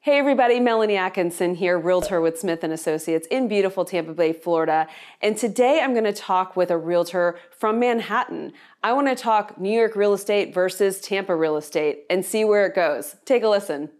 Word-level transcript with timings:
Hey 0.00 0.16
everybody, 0.16 0.60
Melanie 0.60 0.96
Atkinson 0.96 1.56
here, 1.56 1.76
realtor 1.76 2.20
with 2.20 2.38
Smith 2.38 2.62
and 2.62 2.72
Associates 2.72 3.26
in 3.32 3.48
beautiful 3.48 3.84
Tampa 3.84 4.14
Bay, 4.14 4.32
Florida. 4.32 4.86
And 5.20 5.36
today 5.36 5.80
I'm 5.82 5.92
going 5.92 6.04
to 6.04 6.12
talk 6.12 6.56
with 6.56 6.70
a 6.70 6.78
realtor 6.78 7.36
from 7.50 7.80
Manhattan. 7.80 8.52
I 8.84 8.92
want 8.92 9.08
to 9.08 9.16
talk 9.16 9.58
New 9.58 9.76
York 9.76 9.96
real 9.96 10.14
estate 10.14 10.54
versus 10.54 11.00
Tampa 11.00 11.34
real 11.34 11.56
estate 11.56 12.04
and 12.08 12.24
see 12.24 12.44
where 12.44 12.64
it 12.64 12.76
goes. 12.76 13.16
Take 13.24 13.42
a 13.42 13.48
listen. 13.48 13.90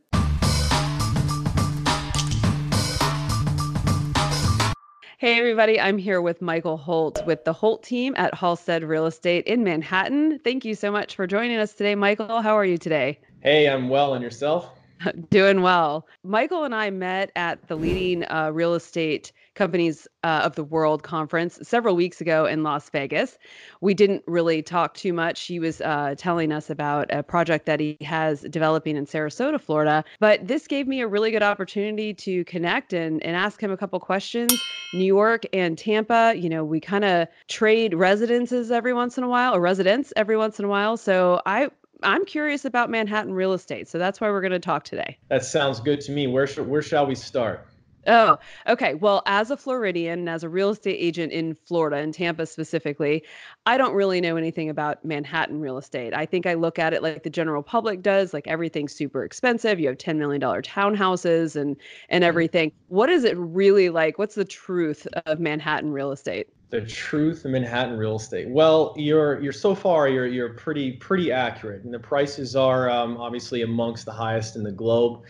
Hey 5.19 5.37
everybody, 5.37 5.81
I'm 5.81 5.99
here 5.99 6.23
with 6.23 6.41
Michael 6.41 6.77
Holt 6.77 7.27
with 7.27 7.45
the 7.45 7.53
Holt 7.53 7.83
team 7.83 8.15
at 8.17 8.35
Halstead 8.35 8.85
Real 8.85 9.07
Estate 9.07 9.49
in 9.49 9.65
Manhattan. 9.65 10.39
Thank 10.45 10.65
you 10.65 10.77
so 10.77 10.93
much 10.93 11.17
for 11.17 11.27
joining 11.27 11.59
us 11.59 11.73
today, 11.73 11.97
Michael. 11.97 12.41
How 12.41 12.57
are 12.57 12.65
you 12.65 12.79
today? 12.79 13.19
Hey, 13.41 13.69
I'm 13.69 13.89
well, 13.89 14.15
and 14.15 14.23
yourself? 14.23 14.78
Doing 15.31 15.63
well. 15.63 16.07
Michael 16.25 16.65
and 16.65 16.75
I 16.75 16.91
met 16.91 17.31
at 17.37 17.67
the 17.69 17.77
leading 17.77 18.25
uh, 18.31 18.51
real 18.53 18.75
estate 18.75 19.33
companies 19.55 20.07
uh, 20.23 20.43
of 20.45 20.55
the 20.55 20.63
world 20.63 21.03
conference 21.03 21.59
several 21.63 21.97
weeks 21.97 22.21
ago 22.21 22.47
in 22.47 22.63
Las 22.63 22.89
Vegas. 22.91 23.39
We 23.81 23.93
didn't 23.93 24.23
really 24.27 24.63
talk 24.63 24.95
too 24.95 25.13
much. 25.13 25.43
He 25.43 25.59
was 25.59 25.81
uh, 25.81 26.15
telling 26.17 26.53
us 26.53 26.71
about 26.71 27.13
a 27.13 27.23
project 27.23 27.67
that 27.67 27.81
he 27.81 27.99
has 28.01 28.43
developing 28.43 28.97
in 28.97 29.05
Sarasota, 29.05 29.61
Florida. 29.61 30.05
But 30.21 30.47
this 30.47 30.69
gave 30.69 30.87
me 30.87 31.01
a 31.01 31.09
really 31.09 31.33
good 31.33 31.43
opportunity 31.43 32.15
to 32.15 32.45
connect 32.45 32.93
and, 32.93 33.23
and 33.25 33.37
ask 33.37 33.61
him 33.61 33.73
a 33.73 33.77
couple 33.77 33.99
questions. 33.99 34.53
New 34.95 35.05
York 35.05 35.43
and 35.53 35.77
Tampa, 35.77 36.35
you 36.37 36.49
know, 36.49 36.65
we 36.65 36.81
kind 36.81 37.05
of 37.05 37.27
trade 37.49 37.95
residences 37.95 38.71
every 38.71 38.95
once 38.95 39.19
in 39.19 39.25
a 39.25 39.29
while, 39.29 39.55
or 39.55 39.61
residents 39.61 40.13
every 40.17 40.37
once 40.37 40.59
in 40.61 40.65
a 40.65 40.69
while. 40.69 40.97
So 40.97 41.43
I 41.47 41.71
I'm 42.03 42.25
curious 42.25 42.65
about 42.65 42.91
Manhattan 42.91 43.33
real 43.33 43.53
estate, 43.53 43.89
so 43.89 43.99
that's 43.99 44.21
why 44.21 44.31
we're 44.31 44.41
going 44.41 44.53
to 44.53 44.59
talk 44.59 44.85
today. 44.85 45.19
That 45.29 45.45
sounds 45.45 45.81
good 45.81 46.01
to 46.03 46.13
me. 46.13 46.27
Where 46.27 46.47
sh- 46.47 46.59
where 46.59 46.83
shall 46.83 47.07
we 47.07 47.15
start? 47.15 47.67
Oh, 48.07 48.39
okay. 48.67 48.95
Well, 48.95 49.23
as 49.27 49.51
a 49.51 49.57
Floridian, 49.57 50.29
as 50.29 50.43
a 50.43 50.49
real 50.49 50.71
estate 50.71 50.97
agent 50.99 51.31
in 51.31 51.55
Florida, 51.67 51.99
in 51.99 52.13
Tampa 52.13 52.47
specifically, 52.47 53.23
I 53.67 53.77
don't 53.77 53.93
really 53.93 54.21
know 54.23 54.37
anything 54.37 54.71
about 54.71 55.05
Manhattan 55.05 55.61
real 55.61 55.77
estate. 55.77 56.15
I 56.15 56.25
think 56.25 56.47
I 56.47 56.55
look 56.55 56.79
at 56.79 56.95
it 56.95 57.03
like 57.03 57.23
the 57.23 57.31
general 57.31 57.63
public 57.63 58.01
does, 58.01 58.33
like 58.33 58.47
everything's 58.47 58.95
super 58.95 59.25
expensive. 59.25 59.79
You 59.79 59.89
have 59.89 59.99
$10 59.99 60.17
million 60.17 60.41
townhouses 60.41 61.55
and 61.55 61.77
and 62.09 62.23
mm-hmm. 62.23 62.29
everything. 62.29 62.73
What 62.89 63.11
is 63.11 63.25
it 63.25 63.37
really 63.37 63.91
like? 63.91 64.19
What's 64.19 64.37
the 64.37 64.45
truth 64.45 65.07
of 65.27 65.39
Manhattan 65.39 65.93
real 65.93 66.11
estate? 66.11 66.49
The 66.71 66.83
truth 66.83 67.45
of 67.45 67.53
Manhattan 67.53 67.97
real 67.97 68.17
estate. 68.17 68.49
Well, 68.49 68.95
you're 68.97 69.41
you're 69.41 69.53
so 69.53 69.75
far 69.75 70.09
you're 70.09 70.27
you're 70.27 70.51
pretty 70.51 70.93
pretty 70.93 71.33
accurate, 71.33 71.85
and 71.85 71.95
the 71.95 71.99
prices 71.99 72.55
are 72.55 72.91
um, 72.91 73.17
obviously 73.17 73.63
amongst 73.63 74.05
the 74.05 74.13
highest 74.13 74.55
in 74.57 74.63
the 74.63 74.73
globe. 74.73 75.23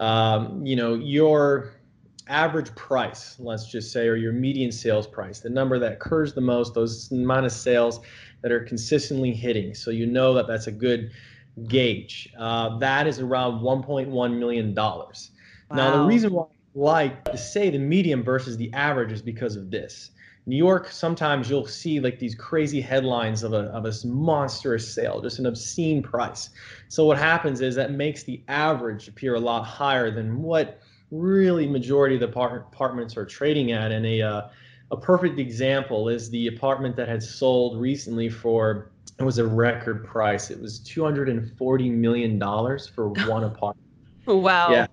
Um, 0.00 0.64
you 0.66 0.76
know 0.76 0.94
your 0.94 1.72
average 2.28 2.74
price, 2.74 3.36
let's 3.38 3.66
just 3.66 3.92
say, 3.92 4.06
or 4.06 4.16
your 4.16 4.32
median 4.32 4.72
sales 4.72 5.06
price, 5.06 5.40
the 5.40 5.50
number 5.50 5.78
that 5.78 5.92
occurs 5.92 6.34
the 6.34 6.40
most, 6.40 6.74
those 6.74 7.10
amount 7.10 7.46
of 7.46 7.52
sales 7.52 8.00
that 8.42 8.52
are 8.52 8.60
consistently 8.60 9.32
hitting. 9.32 9.74
So 9.74 9.90
you 9.90 10.06
know 10.06 10.34
that 10.34 10.46
that's 10.46 10.66
a 10.66 10.72
good 10.72 11.10
gauge. 11.68 12.32
Uh, 12.38 12.78
that 12.78 13.06
is 13.06 13.20
around 13.20 13.60
1.1 13.60 14.38
million 14.38 14.74
dollars. 14.74 15.30
Wow. 15.70 15.76
Now 15.76 16.02
the 16.02 16.04
reason 16.04 16.32
why 16.32 16.44
I 16.44 16.48
like 16.74 17.24
to 17.26 17.38
say 17.38 17.70
the 17.70 17.78
median 17.78 18.22
versus 18.22 18.56
the 18.56 18.72
average 18.72 19.12
is 19.12 19.22
because 19.22 19.56
of 19.56 19.70
this. 19.70 20.10
New 20.46 20.56
York, 20.56 20.90
sometimes 20.90 21.48
you'll 21.48 21.66
see 21.66 22.00
like 22.00 22.18
these 22.18 22.34
crazy 22.34 22.80
headlines 22.80 23.44
of 23.44 23.52
a, 23.52 23.64
of 23.66 23.86
a 23.86 23.92
monstrous 24.04 24.92
sale, 24.92 25.20
just 25.20 25.38
an 25.38 25.46
obscene 25.46 26.02
price. 26.02 26.50
So 26.88 27.04
what 27.04 27.16
happens 27.16 27.60
is 27.60 27.76
that 27.76 27.92
makes 27.92 28.24
the 28.24 28.42
average 28.48 29.06
appear 29.06 29.34
a 29.34 29.40
lot 29.40 29.62
higher 29.64 30.10
than 30.10 30.42
what 30.42 30.80
really 31.12 31.68
majority 31.68 32.16
of 32.16 32.20
the 32.20 32.26
apartments 32.28 33.16
are 33.16 33.24
trading 33.24 33.70
at. 33.70 33.92
And 33.92 34.04
a, 34.04 34.22
uh, 34.22 34.48
a 34.90 34.96
perfect 34.96 35.38
example 35.38 36.08
is 36.08 36.28
the 36.30 36.48
apartment 36.48 36.96
that 36.96 37.08
had 37.08 37.22
sold 37.22 37.80
recently 37.80 38.28
for, 38.28 38.90
it 39.20 39.22
was 39.22 39.38
a 39.38 39.46
record 39.46 40.04
price. 40.04 40.50
It 40.50 40.60
was 40.60 40.80
$240 40.80 41.90
million 41.92 42.40
for 42.40 43.08
one 43.28 43.44
apartment. 43.44 43.76
Wow. 44.26 44.70
Yeah. 44.70 44.86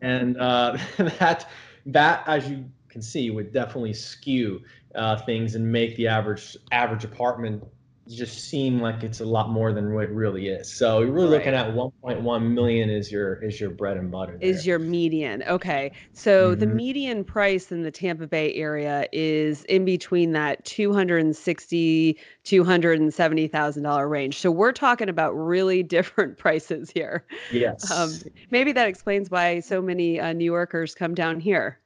And 0.00 0.36
uh, 0.36 0.76
that, 0.96 1.48
that, 1.86 2.22
as 2.28 2.48
you 2.48 2.66
can 2.88 3.02
see, 3.02 3.30
would 3.30 3.52
definitely 3.52 3.94
skew 3.94 4.60
uh, 4.94 5.16
things 5.16 5.54
and 5.54 5.70
make 5.70 5.96
the 5.96 6.08
average 6.08 6.56
average 6.70 7.04
apartment 7.04 7.64
just 8.08 8.48
seem 8.48 8.80
like 8.80 9.04
it's 9.04 9.20
a 9.20 9.24
lot 9.24 9.48
more 9.50 9.72
than 9.72 9.94
what 9.94 10.04
it 10.04 10.10
really 10.10 10.48
is. 10.48 10.72
So 10.72 11.00
you're 11.00 11.12
really 11.12 11.38
right. 11.38 11.46
looking 11.46 11.54
at 11.54 11.72
1.1 11.72 12.52
million 12.52 12.90
is 12.90 13.12
your 13.12 13.34
is 13.42 13.60
your 13.60 13.70
bread 13.70 13.96
and 13.96 14.10
butter. 14.10 14.36
There. 14.38 14.48
Is 14.48 14.66
your 14.66 14.78
median. 14.78 15.42
Okay. 15.44 15.92
So 16.12 16.50
mm-hmm. 16.50 16.60
the 16.60 16.66
median 16.66 17.24
price 17.24 17.70
in 17.70 17.82
the 17.82 17.90
Tampa 17.90 18.26
Bay 18.26 18.52
area 18.54 19.06
is 19.12 19.64
in 19.64 19.84
between 19.84 20.32
that 20.32 20.64
260 20.64 22.18
270,000 22.44 23.82
dollar 23.82 24.08
range. 24.08 24.38
So 24.38 24.50
we're 24.50 24.72
talking 24.72 25.08
about 25.08 25.32
really 25.32 25.82
different 25.92 26.38
prices 26.38 26.90
here. 26.90 27.24
Yes. 27.52 27.90
Um, 27.90 28.12
maybe 28.50 28.72
that 28.72 28.88
explains 28.88 29.30
why 29.30 29.60
so 29.60 29.80
many 29.80 30.18
uh, 30.18 30.32
New 30.32 30.44
Yorkers 30.44 30.94
come 30.94 31.14
down 31.14 31.38
here. 31.38 31.78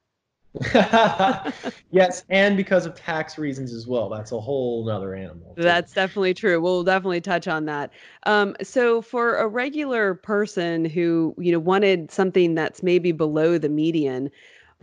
yes, 1.90 2.24
and 2.28 2.56
because 2.56 2.86
of 2.86 2.94
tax 2.94 3.38
reasons 3.38 3.72
as 3.72 3.86
well. 3.86 4.08
That's 4.08 4.32
a 4.32 4.40
whole 4.40 4.88
other 4.88 5.14
animal. 5.14 5.54
Too. 5.54 5.62
That's 5.62 5.92
definitely 5.92 6.34
true. 6.34 6.60
We'll 6.60 6.84
definitely 6.84 7.20
touch 7.20 7.48
on 7.48 7.66
that. 7.66 7.92
Um, 8.24 8.56
so 8.62 9.02
for 9.02 9.36
a 9.36 9.46
regular 9.46 10.14
person 10.14 10.84
who, 10.84 11.34
you 11.38 11.52
know, 11.52 11.58
wanted 11.58 12.10
something 12.10 12.54
that's 12.54 12.82
maybe 12.82 13.12
below 13.12 13.58
the 13.58 13.68
median, 13.68 14.30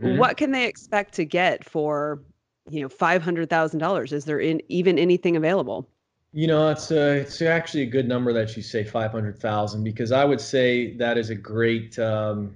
mm-hmm. 0.02 0.18
what 0.18 0.38
can 0.38 0.52
they 0.52 0.66
expect 0.66 1.14
to 1.16 1.26
get 1.26 1.64
for, 1.64 2.22
you 2.70 2.82
know, 2.82 2.90
five 2.90 3.24
hundred 3.24 3.50
thousand 3.50 3.80
dollars? 3.80 4.14
Is 4.14 4.26
there 4.26 4.40
in, 4.40 4.62
even 4.70 5.00
anything 5.00 5.36
available? 5.36 5.88
You 6.36 6.48
know, 6.48 6.70
it's 6.70 6.90
a, 6.90 7.18
it's 7.18 7.42
actually 7.44 7.84
a 7.84 7.88
good 7.88 8.08
number 8.08 8.34
that 8.34 8.58
you 8.58 8.64
say 8.64 8.84
five 8.84 9.12
hundred 9.12 9.40
thousand 9.40 9.84
because 9.84 10.12
I 10.12 10.26
would 10.26 10.42
say 10.42 10.96
that 10.98 11.18
is 11.18 11.30
a 11.30 11.36
great 11.36 11.98
um, 12.00 12.56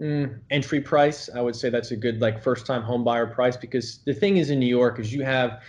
Mm, 0.00 0.40
entry 0.50 0.80
price. 0.80 1.30
I 1.32 1.40
would 1.40 1.54
say 1.54 1.70
that's 1.70 1.92
a 1.92 1.96
good 1.96 2.20
like 2.20 2.42
first 2.42 2.66
time 2.66 2.82
home 2.82 3.04
buyer 3.04 3.26
price 3.26 3.56
because 3.56 3.98
the 3.98 4.14
thing 4.14 4.38
is 4.38 4.50
in 4.50 4.58
New 4.58 4.66
York 4.66 4.98
is 4.98 5.12
you 5.12 5.22
have 5.22 5.62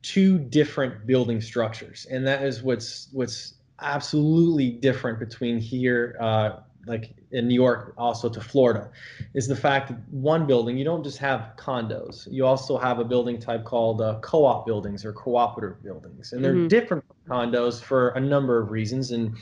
two 0.00 0.38
different 0.38 1.06
building 1.06 1.40
structures, 1.42 2.06
and 2.10 2.26
that 2.26 2.42
is 2.42 2.62
what's 2.62 3.08
what's 3.12 3.54
absolutely 3.80 4.70
different 4.70 5.18
between 5.18 5.58
here, 5.58 6.16
uh, 6.18 6.60
like 6.86 7.14
in 7.30 7.46
New 7.46 7.54
York, 7.54 7.92
also 7.98 8.30
to 8.30 8.40
Florida, 8.40 8.90
is 9.34 9.46
the 9.46 9.56
fact 9.56 9.88
that 9.88 9.98
one 10.10 10.46
building 10.46 10.78
you 10.78 10.84
don't 10.84 11.04
just 11.04 11.18
have 11.18 11.52
condos, 11.58 12.26
you 12.30 12.46
also 12.46 12.78
have 12.78 12.98
a 12.98 13.04
building 13.04 13.38
type 13.38 13.64
called 13.64 14.00
uh, 14.00 14.18
co-op 14.20 14.64
buildings 14.64 15.04
or 15.04 15.12
cooperative 15.12 15.82
buildings, 15.82 16.32
and 16.32 16.42
they're 16.42 16.54
mm-hmm. 16.54 16.68
different 16.68 17.04
condos 17.28 17.82
for 17.82 18.10
a 18.10 18.20
number 18.20 18.58
of 18.58 18.70
reasons, 18.70 19.10
and 19.10 19.36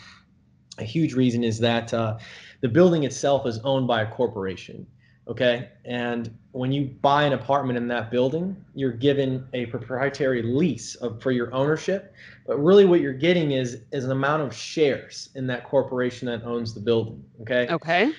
a 0.79 0.85
huge 0.85 1.15
reason 1.15 1.45
is 1.45 1.61
that. 1.61 1.95
Uh, 1.95 2.19
the 2.61 2.69
building 2.69 3.05
itself 3.05 3.47
is 3.47 3.59
owned 3.61 3.87
by 3.87 4.03
a 4.03 4.11
corporation. 4.11 4.87
Okay. 5.29 5.71
And 5.85 6.37
when 6.53 6.71
you 6.71 6.87
buy 7.03 7.25
an 7.25 7.33
apartment 7.33 7.77
in 7.77 7.89
that 7.89 8.13
building, 8.13 8.57
you're 8.75 8.93
given 8.93 9.47
a 9.55 9.67
proprietary 9.67 10.43
lease 10.43 10.95
of, 10.97 11.21
for 11.21 11.33
your 11.33 11.53
ownership. 11.53 12.15
But 12.47 12.59
really, 12.59 12.85
what 12.85 13.01
you're 13.01 13.13
getting 13.13 13.51
is 13.51 13.81
is 13.91 14.05
an 14.05 14.13
amount 14.13 14.43
of 14.43 14.55
shares 14.55 15.31
in 15.35 15.47
that 15.49 15.65
corporation 15.65 16.27
that 16.29 16.45
owns 16.45 16.75
the 16.75 16.81
building. 16.81 17.25
Okay. 17.43 17.67
Okay. 17.69 18.13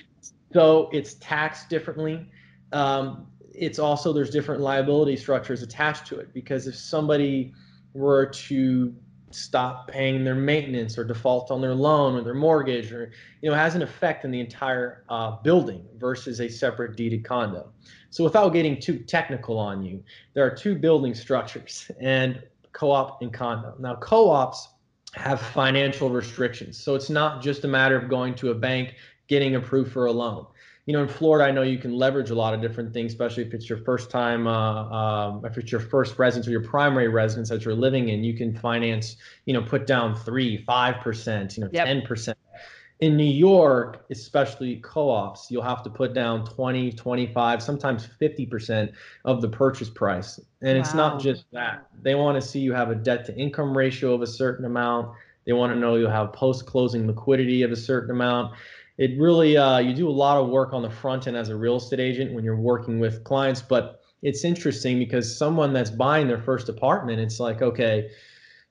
So 0.52 0.90
it's 0.92 1.14
taxed 1.14 1.70
differently. 1.70 2.26
Um, 2.72 3.26
it's 3.52 3.78
also 3.78 4.12
there's 4.12 4.30
different 4.30 4.60
liability 4.60 5.16
structures 5.16 5.62
attached 5.62 6.06
to 6.08 6.18
it 6.18 6.32
because 6.32 6.66
if 6.66 6.76
somebody 6.76 7.54
were 7.94 8.26
to 8.26 8.94
stop 9.30 9.88
paying 9.88 10.24
their 10.24 10.34
maintenance 10.34 10.96
or 10.96 11.04
default 11.04 11.50
on 11.50 11.60
their 11.60 11.74
loan 11.74 12.14
or 12.14 12.22
their 12.22 12.34
mortgage 12.34 12.92
or 12.92 13.12
you 13.42 13.50
know 13.50 13.56
has 13.56 13.74
an 13.74 13.82
effect 13.82 14.24
on 14.24 14.30
the 14.30 14.40
entire 14.40 15.04
uh, 15.08 15.32
building 15.42 15.84
versus 15.98 16.40
a 16.40 16.48
separate 16.48 16.96
deeded 16.96 17.24
condo. 17.24 17.70
So 18.10 18.24
without 18.24 18.50
getting 18.54 18.80
too 18.80 18.98
technical 18.98 19.58
on 19.58 19.82
you 19.82 20.02
there 20.34 20.46
are 20.46 20.54
two 20.54 20.74
building 20.74 21.14
structures 21.14 21.90
and 22.00 22.42
co-op 22.72 23.20
and 23.22 23.32
condo. 23.32 23.74
Now 23.78 23.96
co-ops 23.96 24.68
have 25.14 25.40
financial 25.40 26.10
restrictions 26.10 26.78
so 26.78 26.94
it's 26.94 27.10
not 27.10 27.42
just 27.42 27.64
a 27.64 27.68
matter 27.68 27.96
of 27.96 28.08
going 28.08 28.34
to 28.36 28.50
a 28.50 28.54
bank 28.54 28.94
getting 29.26 29.56
approved 29.56 29.92
for 29.92 30.06
a 30.06 30.12
loan 30.12 30.46
you 30.88 30.94
know, 30.94 31.02
in 31.02 31.08
Florida, 31.08 31.44
I 31.44 31.50
know 31.50 31.60
you 31.60 31.76
can 31.76 31.92
leverage 31.92 32.30
a 32.30 32.34
lot 32.34 32.54
of 32.54 32.62
different 32.62 32.94
things, 32.94 33.12
especially 33.12 33.42
if 33.42 33.52
it's 33.52 33.68
your 33.68 33.76
first 33.76 34.08
time, 34.10 34.46
uh, 34.46 34.84
um, 34.84 35.44
if 35.44 35.58
it's 35.58 35.70
your 35.70 35.82
first 35.82 36.18
residence 36.18 36.48
or 36.48 36.50
your 36.50 36.62
primary 36.62 37.08
residence 37.08 37.50
that 37.50 37.62
you're 37.62 37.74
living 37.74 38.08
in, 38.08 38.24
you 38.24 38.32
can 38.32 38.56
finance, 38.56 39.16
you 39.44 39.52
know, 39.52 39.60
put 39.60 39.86
down 39.86 40.16
three, 40.16 40.56
five 40.64 41.02
percent, 41.02 41.58
you 41.58 41.64
know, 41.64 41.68
ten 41.68 41.98
yep. 41.98 42.06
percent. 42.06 42.38
In 43.00 43.18
New 43.18 43.22
York, 43.22 44.06
especially 44.10 44.76
co-ops, 44.76 45.50
you'll 45.50 45.62
have 45.62 45.82
to 45.82 45.90
put 45.90 46.14
down 46.14 46.46
20, 46.46 46.92
25, 46.92 47.62
sometimes 47.62 48.08
50% 48.18 48.90
of 49.26 49.42
the 49.42 49.48
purchase 49.48 49.90
price. 49.90 50.40
And 50.62 50.78
wow. 50.78 50.80
it's 50.80 50.94
not 50.94 51.20
just 51.20 51.44
that. 51.52 51.86
They 52.00 52.14
want 52.14 52.40
to 52.40 52.48
see 52.48 52.60
you 52.60 52.72
have 52.72 52.90
a 52.90 52.94
debt 52.94 53.26
to 53.26 53.36
income 53.36 53.76
ratio 53.76 54.14
of 54.14 54.22
a 54.22 54.26
certain 54.26 54.64
amount. 54.64 55.14
They 55.44 55.52
want 55.52 55.72
to 55.74 55.78
know 55.78 55.96
you 55.96 56.06
have 56.06 56.32
post 56.32 56.64
closing 56.64 57.06
liquidity 57.06 57.62
of 57.62 57.72
a 57.72 57.76
certain 57.76 58.10
amount 58.10 58.54
it 58.98 59.18
really 59.18 59.56
uh, 59.56 59.78
you 59.78 59.94
do 59.94 60.08
a 60.08 60.10
lot 60.10 60.36
of 60.36 60.48
work 60.48 60.72
on 60.72 60.82
the 60.82 60.90
front 60.90 61.26
end 61.26 61.36
as 61.36 61.48
a 61.48 61.56
real 61.56 61.76
estate 61.76 62.00
agent 62.00 62.32
when 62.34 62.44
you're 62.44 62.56
working 62.56 62.98
with 62.98 63.24
clients. 63.24 63.62
But 63.62 64.00
it's 64.22 64.44
interesting 64.44 64.98
because 64.98 65.34
someone 65.36 65.72
that's 65.72 65.90
buying 65.90 66.28
their 66.28 66.42
first 66.42 66.68
apartment, 66.68 67.20
it's 67.20 67.40
like 67.40 67.62
okay 67.62 68.10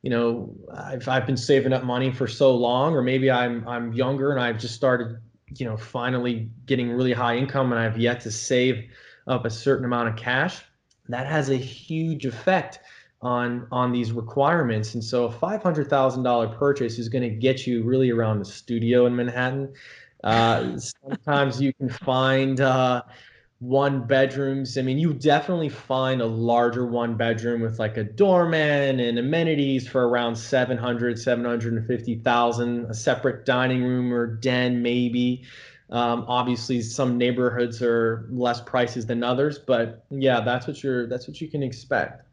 you 0.02 0.10
know 0.10 0.56
I've, 0.74 1.08
I've 1.08 1.26
been 1.26 1.38
saving 1.38 1.74
up 1.74 1.84
money 1.84 2.12
for 2.12 2.28
so 2.28 2.56
long 2.56 2.94
or 2.94 3.02
maybe 3.02 3.32
i'm 3.32 3.68
i'm 3.68 3.94
younger 3.94 4.32
and 4.32 4.40
i've 4.40 4.58
just 4.58 4.76
started 4.76 5.18
you 5.56 5.66
know 5.66 5.78
finally 5.78 6.50
getting 6.66 6.92
really 6.92 7.14
high 7.14 7.36
income 7.36 7.72
and 7.72 7.82
i've 7.82 7.98
yet 7.98 8.22
to 8.22 8.32
save 8.32 8.90
up 9.28 9.46
a 9.46 9.50
certain 9.50 9.86
amount 9.86 10.10
of 10.10 10.16
cash 10.16 10.62
that 11.10 11.26
has 11.28 11.50
a 11.50 11.56
huge 11.58 12.26
effect 12.26 12.80
on 13.22 13.68
on 13.72 13.92
these 13.92 14.12
requirements 14.12 14.94
and 14.94 15.04
so 15.04 15.26
a 15.26 15.30
$500000 15.30 16.58
purchase 16.58 17.00
is 17.00 17.10
going 17.10 17.24
to 17.24 17.36
get 17.36 17.66
you 17.66 17.84
really 17.84 18.12
around 18.12 18.38
the 18.40 18.46
studio 18.46 19.08
in 19.08 19.16
manhattan 19.16 19.74
uh, 20.28 20.78
sometimes 20.78 21.62
you 21.62 21.72
can 21.74 21.88
find 21.88 22.60
uh, 22.60 23.02
one 23.60 24.06
bedrooms. 24.06 24.78
I 24.78 24.82
mean, 24.82 24.98
you 24.98 25.14
definitely 25.14 25.70
find 25.70 26.22
a 26.22 26.26
larger 26.26 26.86
one 26.86 27.16
bedroom 27.16 27.62
with 27.62 27.80
like 27.80 27.96
a 27.96 28.04
doorman 28.04 29.00
and 29.00 29.18
amenities 29.18 29.88
for 29.88 30.10
around 30.10 30.36
700, 30.36 31.18
750,000, 31.18 32.86
a 32.86 32.94
separate 32.94 33.46
dining 33.46 33.84
room 33.84 34.14
or 34.14 34.28
den 34.28 34.82
maybe. 34.82 35.44
Um, 35.90 36.26
obviously 36.28 36.82
some 36.82 37.18
neighborhoods 37.18 37.82
are 37.82 38.28
less 38.30 38.60
prices 38.60 39.06
than 39.06 39.24
others, 39.24 39.58
but 39.58 40.04
yeah, 40.10 40.42
that's 40.42 40.68
what 40.68 40.84
you're 40.84 41.08
that's 41.08 41.30
what 41.30 41.40
you 41.40 41.48
can 41.48 41.64
expect. 41.64 42.27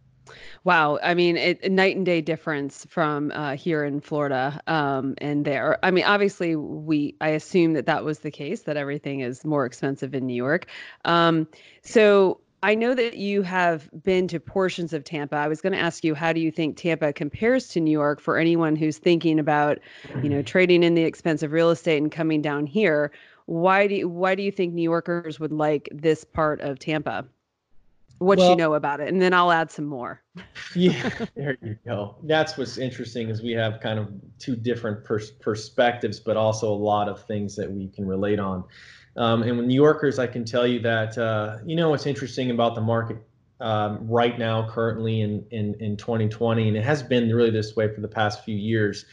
Wow. 0.65 0.99
I 1.03 1.15
mean, 1.15 1.37
it, 1.37 1.71
night 1.71 1.97
and 1.97 2.07
day 2.07 2.21
difference 2.21 2.87
from 2.89 3.31
uh, 3.33 3.57
here 3.57 3.85
in 3.85 4.01
Florida 4.01 4.61
um, 4.67 5.15
and 5.19 5.45
there. 5.45 5.79
I 5.83 5.91
mean, 5.91 6.05
obviously, 6.05 6.57
we 6.57 7.17
I 7.21 7.31
assume 7.31 7.75
that 7.75 7.87
that 7.87 8.05
was 8.05 8.21
the 8.21 8.31
case 8.31 8.63
that 8.63 8.77
everything 8.77 9.21
is 9.21 9.45
more 9.45 9.67
expensive 9.67 10.15
in 10.15 10.27
New 10.27 10.35
York. 10.35 10.67
Um, 11.05 11.49
so 11.83 12.41
I 12.65 12.77
know 12.77 12.95
that 12.95 13.19
you 13.19 13.43
have 13.43 13.91
been 13.93 14.29
to 14.29 14.41
portions 14.41 14.95
of 14.95 15.05
Tampa. 15.05 15.37
I 15.37 15.49
was 15.49 15.61
going 15.61 15.75
to 15.75 15.79
ask 15.79 16.03
you, 16.03 16.15
how 16.15 16.33
do 16.33 16.41
you 16.41 16.51
think 16.51 16.79
Tampa 16.79 17.13
compares 17.13 17.69
to 17.69 17.81
New 17.81 17.91
York 17.91 18.21
for 18.21 18.39
anyone 18.39 18.75
who's 18.75 18.97
thinking 18.97 19.39
about, 19.39 19.81
you 20.23 20.31
know, 20.31 20.41
trading 20.41 20.83
in 20.83 20.95
the 20.95 21.03
expensive 21.03 21.53
real 21.53 21.69
estate 21.69 22.01
and 22.01 22.11
coming 22.11 22.41
down 22.41 22.65
here? 22.65 23.13
Why 23.45 23.87
do 23.87 23.97
you, 23.97 24.09
why 24.09 24.35
do 24.35 24.43
you 24.43 24.51
think 24.51 24.73
New 24.73 24.83
Yorkers 24.83 25.39
would 25.39 25.53
like 25.53 25.91
this 25.93 26.25
part 26.25 26.63
of 26.63 26.79
Tampa? 26.79 27.27
What 28.25 28.39
well, 28.39 28.51
you 28.51 28.57
know 28.57 28.75
about 28.75 29.01
it 29.01 29.09
and 29.09 29.21
then 29.21 29.33
i'll 29.33 29.53
add 29.53 29.71
some 29.71 29.85
more. 29.85 30.21
Yeah. 30.75 31.09
There 31.37 31.57
you 31.63 31.77
go. 31.87 32.17
That's 32.25 32.57
what's 32.59 32.79
interesting 32.79 33.29
is 33.29 33.43
we 33.43 33.53
have 33.53 33.81
kind 33.81 33.99
of 33.99 34.09
two 34.39 34.57
different 34.57 35.05
pers- 35.05 35.31
perspectives 35.31 36.19
but 36.19 36.37
also 36.37 36.73
a 36.73 36.75
lot 36.75 37.09
of 37.09 37.25
things 37.27 37.55
that 37.57 37.71
we 37.71 37.89
can 37.89 38.07
relate 38.07 38.41
on. 38.41 38.65
Um, 39.17 39.45
and 39.45 39.57
with 39.57 39.67
new 39.67 39.77
yorkers 39.77 40.19
i 40.19 40.27
can 40.27 40.45
tell 40.45 40.67
you 40.67 40.81
that 40.81 41.17
uh, 41.17 41.59
you 41.65 41.77
know 41.77 41.91
what's 41.91 42.07
interesting 42.07 42.51
about 42.51 42.75
the 42.75 42.81
market 42.81 43.19
um, 43.61 44.09
right 44.09 44.37
now 44.37 44.69
currently 44.69 45.21
in, 45.21 45.47
in 45.53 45.75
in 45.79 45.97
2020 45.97 46.67
and 46.67 46.77
it 46.77 46.83
has 46.83 47.03
been 47.03 47.33
really 47.33 47.51
this 47.51 47.77
way 47.77 47.95
for 47.95 48.01
the 48.01 48.09
past 48.09 48.45
few 48.45 48.57
years 48.57 49.07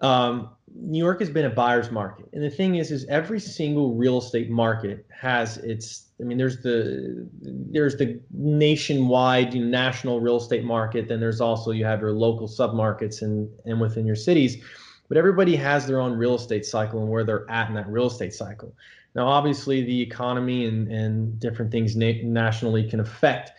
um, 0.00 0.50
New 0.74 0.98
York 0.98 1.18
has 1.20 1.30
been 1.30 1.44
a 1.44 1.50
buyer's 1.50 1.90
market, 1.90 2.28
and 2.32 2.42
the 2.42 2.50
thing 2.50 2.76
is, 2.76 2.90
is 2.90 3.04
every 3.06 3.40
single 3.40 3.94
real 3.94 4.18
estate 4.18 4.50
market 4.50 5.06
has 5.10 5.56
its. 5.58 6.06
I 6.20 6.24
mean, 6.24 6.38
there's 6.38 6.62
the 6.62 7.28
there's 7.40 7.96
the 7.96 8.20
nationwide, 8.32 9.54
you 9.54 9.64
know, 9.64 9.70
national 9.70 10.20
real 10.20 10.36
estate 10.36 10.64
market. 10.64 11.08
Then 11.08 11.20
there's 11.20 11.40
also 11.40 11.70
you 11.70 11.84
have 11.84 12.00
your 12.00 12.12
local 12.12 12.48
submarkets 12.48 13.22
and 13.22 13.48
and 13.64 13.80
within 13.80 14.06
your 14.06 14.16
cities, 14.16 14.62
but 15.08 15.16
everybody 15.16 15.56
has 15.56 15.86
their 15.86 16.00
own 16.00 16.12
real 16.12 16.34
estate 16.34 16.64
cycle 16.64 17.00
and 17.00 17.08
where 17.08 17.24
they're 17.24 17.50
at 17.50 17.68
in 17.68 17.74
that 17.74 17.88
real 17.88 18.06
estate 18.06 18.34
cycle. 18.34 18.74
Now, 19.14 19.26
obviously, 19.26 19.82
the 19.82 20.00
economy 20.00 20.66
and 20.66 20.90
and 20.92 21.40
different 21.40 21.72
things 21.72 21.96
na- 21.96 22.22
nationally 22.22 22.88
can 22.88 23.00
affect 23.00 23.52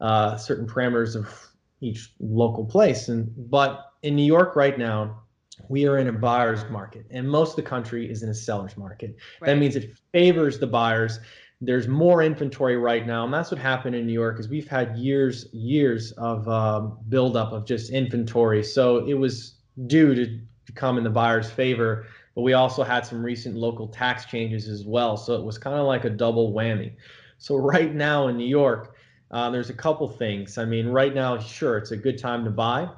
uh, 0.00 0.36
certain 0.36 0.66
parameters 0.66 1.16
of 1.16 1.28
each 1.80 2.12
local 2.20 2.64
place, 2.64 3.08
and 3.08 3.30
but 3.50 3.92
in 4.02 4.16
New 4.16 4.24
York 4.24 4.56
right 4.56 4.78
now 4.78 5.21
we 5.68 5.86
are 5.86 5.98
in 5.98 6.08
a 6.08 6.12
buyer's 6.12 6.64
market 6.70 7.06
and 7.10 7.28
most 7.28 7.50
of 7.50 7.56
the 7.56 7.62
country 7.62 8.10
is 8.10 8.22
in 8.22 8.28
a 8.28 8.34
seller's 8.34 8.76
market. 8.76 9.16
Right. 9.40 9.48
that 9.48 9.58
means 9.58 9.76
it 9.76 9.96
favors 10.12 10.58
the 10.58 10.66
buyers. 10.66 11.20
There's 11.60 11.88
more 11.88 12.22
inventory 12.22 12.76
right 12.76 13.06
now 13.06 13.24
and 13.24 13.32
that's 13.32 13.50
what 13.50 13.60
happened 13.60 13.94
in 13.94 14.06
new 14.06 14.12
york 14.12 14.40
is 14.40 14.48
we've 14.48 14.68
had 14.68 14.96
years 14.96 15.46
years 15.52 16.12
of 16.12 16.48
um, 16.48 16.98
buildup 17.08 17.52
of 17.52 17.64
just 17.64 17.90
inventory. 17.90 18.62
So 18.62 19.06
it 19.06 19.14
was 19.14 19.54
due 19.86 20.14
to 20.14 20.38
come 20.74 20.98
in 20.98 21.04
the 21.04 21.10
buyer's 21.10 21.50
favor 21.50 22.06
but 22.34 22.42
we 22.42 22.54
also 22.54 22.82
had 22.82 23.04
some 23.04 23.22
recent 23.22 23.56
local 23.56 23.88
tax 23.88 24.24
changes 24.24 24.66
as 24.66 24.86
well. 24.86 25.18
So 25.18 25.34
it 25.34 25.44
was 25.44 25.58
kind 25.58 25.76
of 25.76 25.86
like 25.86 26.04
a 26.04 26.10
double 26.10 26.52
whammy. 26.52 26.92
So 27.38 27.56
right 27.56 27.94
now 27.94 28.28
in 28.28 28.36
new 28.36 28.46
york 28.46 28.96
uh, 29.30 29.48
there's 29.48 29.70
a 29.70 29.74
couple 29.74 30.08
things. 30.08 30.58
I 30.58 30.64
mean 30.64 30.88
right 30.88 31.14
now 31.14 31.38
sure 31.38 31.78
it's 31.78 31.92
a 31.92 31.96
good 31.96 32.18
time 32.18 32.44
to 32.44 32.50
buy 32.50 32.88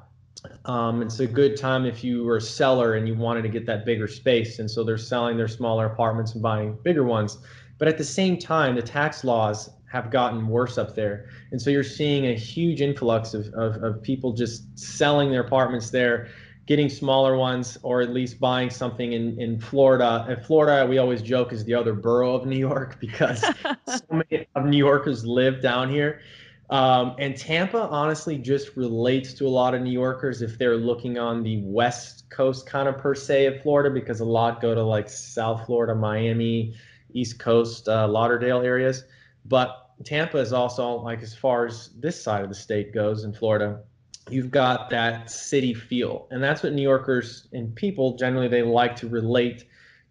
um, 0.65 1.01
it's 1.01 1.19
a 1.19 1.27
good 1.27 1.57
time 1.57 1.85
if 1.85 2.03
you 2.03 2.23
were 2.23 2.37
a 2.37 2.41
seller 2.41 2.95
and 2.95 3.07
you 3.07 3.15
wanted 3.15 3.43
to 3.43 3.49
get 3.49 3.65
that 3.65 3.85
bigger 3.85 4.07
space. 4.07 4.59
And 4.59 4.69
so 4.69 4.83
they're 4.83 4.97
selling 4.97 5.37
their 5.37 5.47
smaller 5.47 5.85
apartments 5.85 6.33
and 6.33 6.41
buying 6.41 6.77
bigger 6.83 7.03
ones. 7.03 7.37
But 7.77 7.87
at 7.87 7.97
the 7.97 8.03
same 8.03 8.37
time, 8.37 8.75
the 8.75 8.81
tax 8.81 9.23
laws 9.23 9.69
have 9.91 10.11
gotten 10.11 10.47
worse 10.47 10.77
up 10.77 10.95
there. 10.95 11.29
And 11.51 11.61
so 11.61 11.69
you're 11.69 11.83
seeing 11.83 12.27
a 12.27 12.33
huge 12.33 12.81
influx 12.81 13.33
of, 13.33 13.47
of, 13.53 13.81
of 13.83 14.01
people 14.01 14.33
just 14.33 14.77
selling 14.77 15.31
their 15.31 15.41
apartments 15.41 15.89
there, 15.89 16.29
getting 16.65 16.89
smaller 16.89 17.37
ones, 17.37 17.77
or 17.83 18.01
at 18.01 18.09
least 18.09 18.39
buying 18.39 18.69
something 18.69 19.13
in, 19.13 19.39
in 19.39 19.59
Florida. 19.59 20.25
And 20.27 20.43
Florida, 20.43 20.85
we 20.85 20.97
always 20.97 21.21
joke, 21.21 21.53
is 21.53 21.63
the 21.63 21.73
other 21.73 21.93
borough 21.93 22.35
of 22.35 22.45
New 22.45 22.57
York 22.57 22.97
because 23.01 23.41
so 23.87 24.01
many 24.11 24.47
of 24.55 24.65
New 24.65 24.77
Yorkers 24.77 25.25
live 25.25 25.61
down 25.61 25.89
here. 25.89 26.21
Um, 26.69 27.15
and 27.19 27.37
Tampa 27.37 27.87
honestly 27.89 28.37
just 28.37 28.75
relates 28.75 29.33
to 29.35 29.47
a 29.47 29.49
lot 29.49 29.75
of 29.75 29.81
New 29.81 29.91
Yorkers 29.91 30.41
if 30.41 30.57
they're 30.57 30.77
looking 30.77 31.17
on 31.19 31.43
the 31.43 31.61
west 31.63 32.29
coast 32.29 32.65
kind 32.65 32.87
of 32.87 32.97
per 32.97 33.13
se 33.13 33.45
of 33.45 33.61
Florida 33.61 33.91
because 33.91 34.19
a 34.19 34.25
lot 34.25 34.61
go 34.61 34.73
to 34.73 34.81
like 34.81 35.07
South 35.07 35.65
Florida, 35.65 35.93
Miami, 35.93 36.75
East 37.13 37.37
Coast, 37.37 37.87
uh, 37.87 38.07
Lauderdale 38.07 38.61
areas. 38.61 39.03
But 39.45 39.91
Tampa 40.03 40.37
is 40.39 40.53
also 40.53 41.01
like 41.01 41.21
as 41.21 41.35
far 41.35 41.67
as 41.67 41.91
this 41.99 42.21
side 42.21 42.41
of 42.41 42.49
the 42.49 42.55
state 42.55 42.93
goes 42.93 43.23
in 43.23 43.33
Florida, 43.33 43.81
you've 44.29 44.51
got 44.51 44.89
that 44.89 45.29
city 45.29 45.73
feel, 45.73 46.27
and 46.31 46.43
that's 46.43 46.63
what 46.63 46.73
New 46.73 46.81
Yorkers 46.81 47.47
and 47.53 47.73
people 47.75 48.17
generally 48.17 48.47
they 48.47 48.63
like 48.63 48.95
to 48.97 49.07
relate 49.07 49.65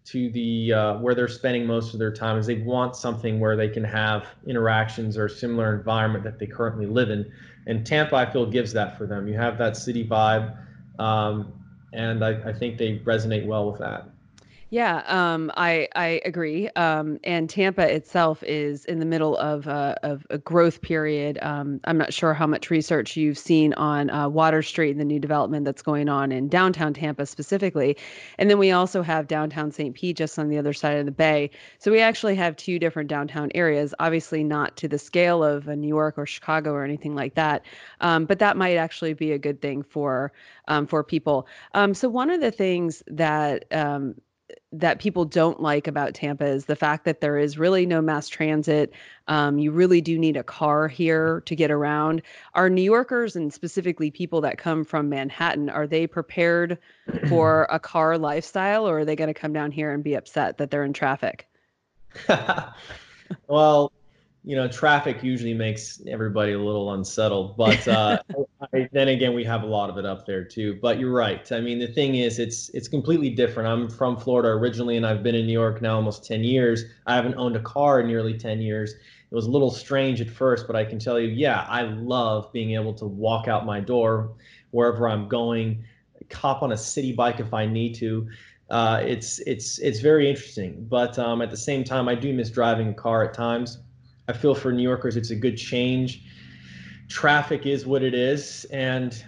to 0.05 0.29
the 0.31 0.71
uh, 0.71 0.97
where 0.99 1.15
they're 1.15 1.27
spending 1.27 1.65
most 1.65 1.93
of 1.93 1.99
their 1.99 2.13
time 2.13 2.37
is 2.37 2.45
they 2.45 2.59
want 2.59 2.95
something 2.95 3.39
where 3.39 3.55
they 3.55 3.69
can 3.69 3.83
have 3.83 4.27
interactions 4.45 5.17
or 5.17 5.27
similar 5.27 5.75
environment 5.75 6.23
that 6.23 6.39
they 6.39 6.45
currently 6.45 6.85
live 6.85 7.09
in. 7.09 7.31
And 7.67 7.85
tampa 7.85 8.15
i 8.15 8.31
feel 8.31 8.45
gives 8.45 8.73
that 8.73 8.97
for 8.97 9.07
them. 9.07 9.27
You 9.27 9.35
have 9.35 9.57
that 9.57 9.75
city 9.75 10.07
vibe 10.07 10.55
um, 10.99 11.53
and 11.93 12.23
I, 12.23 12.49
I 12.49 12.53
think 12.53 12.77
they 12.77 12.99
resonate 12.99 13.45
well 13.45 13.71
with 13.71 13.79
that 13.79 14.09
yeah, 14.71 15.03
um, 15.05 15.51
I 15.55 15.87
I 15.95 16.21
agree. 16.25 16.69
Um, 16.75 17.19
and 17.23 17.47
Tampa 17.47 17.87
itself 17.93 18.41
is 18.41 18.85
in 18.85 18.97
the 18.99 19.05
middle 19.05 19.37
of 19.37 19.67
a, 19.67 19.97
of 20.01 20.25
a 20.31 20.39
growth 20.39 20.81
period. 20.81 21.37
Um, 21.39 21.79
I'm 21.83 21.99
not 21.99 22.11
sure 22.13 22.33
how 22.33 22.47
much 22.47 22.71
research 22.71 23.15
you've 23.15 23.37
seen 23.37 23.73
on 23.73 24.09
uh, 24.09 24.27
Water 24.27 24.63
Street 24.63 24.91
and 24.91 24.99
the 24.99 25.05
new 25.05 25.19
development 25.19 25.65
that's 25.65 25.83
going 25.83 26.09
on 26.09 26.31
in 26.31 26.49
downtown 26.49 26.95
Tampa 26.95 27.27
specifically. 27.27 27.97
And 28.39 28.49
then 28.49 28.57
we 28.57 28.71
also 28.71 29.03
have 29.03 29.27
downtown 29.27 29.71
St. 29.71 29.93
Pete 29.93 30.17
just 30.17 30.39
on 30.39 30.49
the 30.49 30.57
other 30.57 30.73
side 30.73 30.97
of 30.97 31.05
the 31.05 31.11
bay. 31.11 31.51
So 31.77 31.91
we 31.91 31.99
actually 31.99 32.35
have 32.35 32.55
two 32.55 32.79
different 32.79 33.07
downtown 33.07 33.51
areas. 33.53 33.93
Obviously, 33.99 34.43
not 34.43 34.77
to 34.77 34.87
the 34.87 34.97
scale 34.97 35.43
of 35.43 35.67
New 35.67 35.87
York 35.87 36.15
or 36.17 36.25
Chicago 36.25 36.71
or 36.71 36.83
anything 36.83 37.13
like 37.13 37.35
that, 37.35 37.63
um, 38.01 38.25
but 38.25 38.39
that 38.39 38.57
might 38.57 38.77
actually 38.77 39.13
be 39.13 39.31
a 39.31 39.37
good 39.37 39.61
thing 39.61 39.83
for 39.83 40.33
um, 40.67 40.87
for 40.87 41.03
people. 41.03 41.47
Um, 41.75 41.93
so 41.93 42.09
one 42.09 42.31
of 42.31 42.41
the 42.41 42.51
things 42.51 43.03
that 43.07 43.65
um, 43.71 44.15
that 44.79 44.99
people 44.99 45.25
don't 45.25 45.61
like 45.61 45.87
about 45.87 46.13
Tampa 46.13 46.45
is 46.45 46.65
the 46.65 46.75
fact 46.75 47.05
that 47.05 47.21
there 47.21 47.37
is 47.37 47.57
really 47.57 47.85
no 47.85 48.01
mass 48.01 48.27
transit. 48.27 48.93
Um, 49.27 49.57
you 49.57 49.71
really 49.71 50.01
do 50.01 50.17
need 50.17 50.37
a 50.37 50.43
car 50.43 50.87
here 50.87 51.41
to 51.45 51.55
get 51.55 51.71
around. 51.71 52.21
Are 52.53 52.69
New 52.69 52.81
Yorkers 52.81 53.35
and 53.35 53.53
specifically 53.53 54.11
people 54.11 54.41
that 54.41 54.57
come 54.57 54.83
from 54.83 55.09
Manhattan, 55.09 55.69
are 55.69 55.87
they 55.87 56.07
prepared 56.07 56.77
for 57.29 57.67
a 57.69 57.79
car 57.79 58.17
lifestyle 58.17 58.87
or 58.87 58.99
are 58.99 59.05
they 59.05 59.15
going 59.15 59.29
to 59.29 59.33
come 59.33 59.53
down 59.53 59.71
here 59.71 59.91
and 59.91 60.03
be 60.03 60.15
upset 60.15 60.57
that 60.57 60.71
they're 60.71 60.83
in 60.83 60.93
traffic? 60.93 61.47
well, 63.47 63.91
you 64.45 64.55
know, 64.55 64.67
traffic 64.67 65.23
usually 65.23 65.55
makes 65.55 66.01
everybody 66.07 66.51
a 66.51 66.59
little 66.59 66.93
unsettled. 66.93 67.57
But 67.57 67.87
uh, 67.87 68.19
I, 68.73 68.87
then 68.91 69.07
again, 69.07 69.33
we 69.33 69.43
have 69.43 69.63
a 69.63 69.65
lot 69.65 69.89
of 69.89 69.97
it 69.97 70.05
up 70.05 70.27
there 70.27 70.43
too. 70.43 70.77
But 70.79 70.99
you're 70.99 71.11
right. 71.11 71.51
I 71.51 71.59
mean, 71.61 71.79
the 71.79 71.87
thing 71.87 72.15
is, 72.15 72.37
it's 72.37 72.69
it's 72.69 72.87
completely 72.87 73.31
different. 73.31 73.67
I'm 73.67 73.89
from 73.89 74.17
Florida 74.17 74.49
originally, 74.49 74.97
and 74.97 75.05
I've 75.05 75.23
been 75.23 75.33
in 75.33 75.47
New 75.47 75.51
York 75.51 75.81
now 75.81 75.95
almost 75.95 76.25
10 76.25 76.43
years. 76.43 76.83
I 77.07 77.15
haven't 77.15 77.35
owned 77.35 77.55
a 77.55 77.61
car 77.61 78.01
in 78.01 78.07
nearly 78.07 78.37
10 78.37 78.61
years. 78.61 78.93
It 78.93 79.33
was 79.33 79.47
a 79.47 79.51
little 79.51 79.71
strange 79.71 80.21
at 80.21 80.29
first, 80.29 80.67
but 80.67 80.75
I 80.75 80.85
can 80.85 80.99
tell 80.99 81.19
you, 81.19 81.27
yeah, 81.27 81.65
I 81.67 81.81
love 81.81 82.53
being 82.53 82.75
able 82.75 82.93
to 82.93 83.05
walk 83.05 83.47
out 83.47 83.65
my 83.65 83.79
door 83.79 84.35
wherever 84.69 85.09
I'm 85.09 85.27
going, 85.27 85.83
hop 86.31 86.61
on 86.61 86.71
a 86.71 86.77
city 86.77 87.13
bike 87.13 87.39
if 87.39 87.53
I 87.53 87.65
need 87.65 87.95
to 87.95 88.29
uh, 88.69 88.99
it's 89.05 89.39
it's 89.39 89.77
it's 89.79 89.99
very 89.99 90.29
interesting. 90.29 90.85
But 90.89 91.19
um, 91.19 91.41
at 91.41 91.51
the 91.51 91.57
same 91.57 91.83
time, 91.83 92.07
I 92.07 92.15
do 92.15 92.33
miss 92.33 92.49
driving 92.49 92.89
a 92.89 92.93
car 92.93 93.23
at 93.23 93.33
times. 93.33 93.79
I 94.27 94.33
feel 94.33 94.55
for 94.55 94.71
New 94.71 94.83
Yorkers, 94.83 95.17
it's 95.17 95.31
a 95.31 95.35
good 95.35 95.57
change. 95.57 96.23
Traffic 97.07 97.65
is 97.65 97.85
what 97.85 98.03
it 98.03 98.13
is, 98.13 98.65
and 98.65 99.23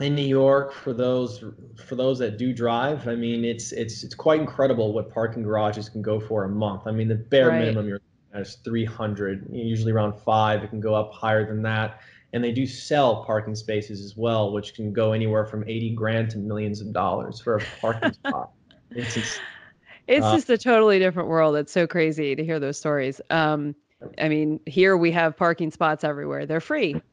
in 0.00 0.14
New 0.14 0.26
York, 0.26 0.72
for 0.72 0.92
those 0.92 1.44
for 1.76 1.94
those 1.94 2.18
that 2.18 2.36
do 2.38 2.52
drive, 2.52 3.06
I 3.06 3.14
mean, 3.14 3.44
it's 3.44 3.72
it's 3.72 4.02
it's 4.02 4.14
quite 4.14 4.40
incredible 4.40 4.92
what 4.92 5.12
parking 5.12 5.42
garages 5.42 5.88
can 5.88 6.02
go 6.02 6.18
for 6.18 6.44
a 6.44 6.48
month. 6.48 6.82
I 6.86 6.90
mean, 6.90 7.08
the 7.08 7.14
bare 7.14 7.48
right. 7.48 7.60
minimum 7.60 7.88
you're 7.88 8.00
is 8.34 8.56
300, 8.64 9.48
usually 9.52 9.92
around 9.92 10.14
five. 10.14 10.64
It 10.64 10.70
can 10.70 10.80
go 10.80 10.94
up 10.94 11.12
higher 11.12 11.46
than 11.46 11.62
that 11.62 12.00
and 12.32 12.42
they 12.42 12.52
do 12.52 12.66
sell 12.66 13.24
parking 13.24 13.54
spaces 13.54 14.04
as 14.04 14.16
well, 14.16 14.52
which 14.52 14.74
can 14.74 14.92
go 14.92 15.12
anywhere 15.12 15.44
from 15.44 15.64
80 15.68 15.94
grand 15.94 16.30
to 16.30 16.38
millions 16.38 16.80
of 16.80 16.92
dollars 16.92 17.40
for 17.40 17.56
a 17.56 17.62
parking 17.80 18.12
spot. 18.26 18.50
It's 18.90 19.14
just, 19.14 19.40
it's 20.06 20.24
uh, 20.24 20.34
just 20.34 20.50
a 20.50 20.58
totally 20.58 20.98
different 20.98 21.28
world. 21.28 21.56
It's 21.56 21.72
so 21.72 21.86
crazy 21.86 22.34
to 22.34 22.44
hear 22.44 22.58
those 22.58 22.78
stories. 22.78 23.20
Um, 23.30 23.74
I 24.18 24.28
mean, 24.28 24.60
here 24.66 24.96
we 24.96 25.10
have 25.12 25.36
parking 25.36 25.70
spots 25.70 26.04
everywhere. 26.04 26.46
They're 26.46 26.60
free. 26.60 27.00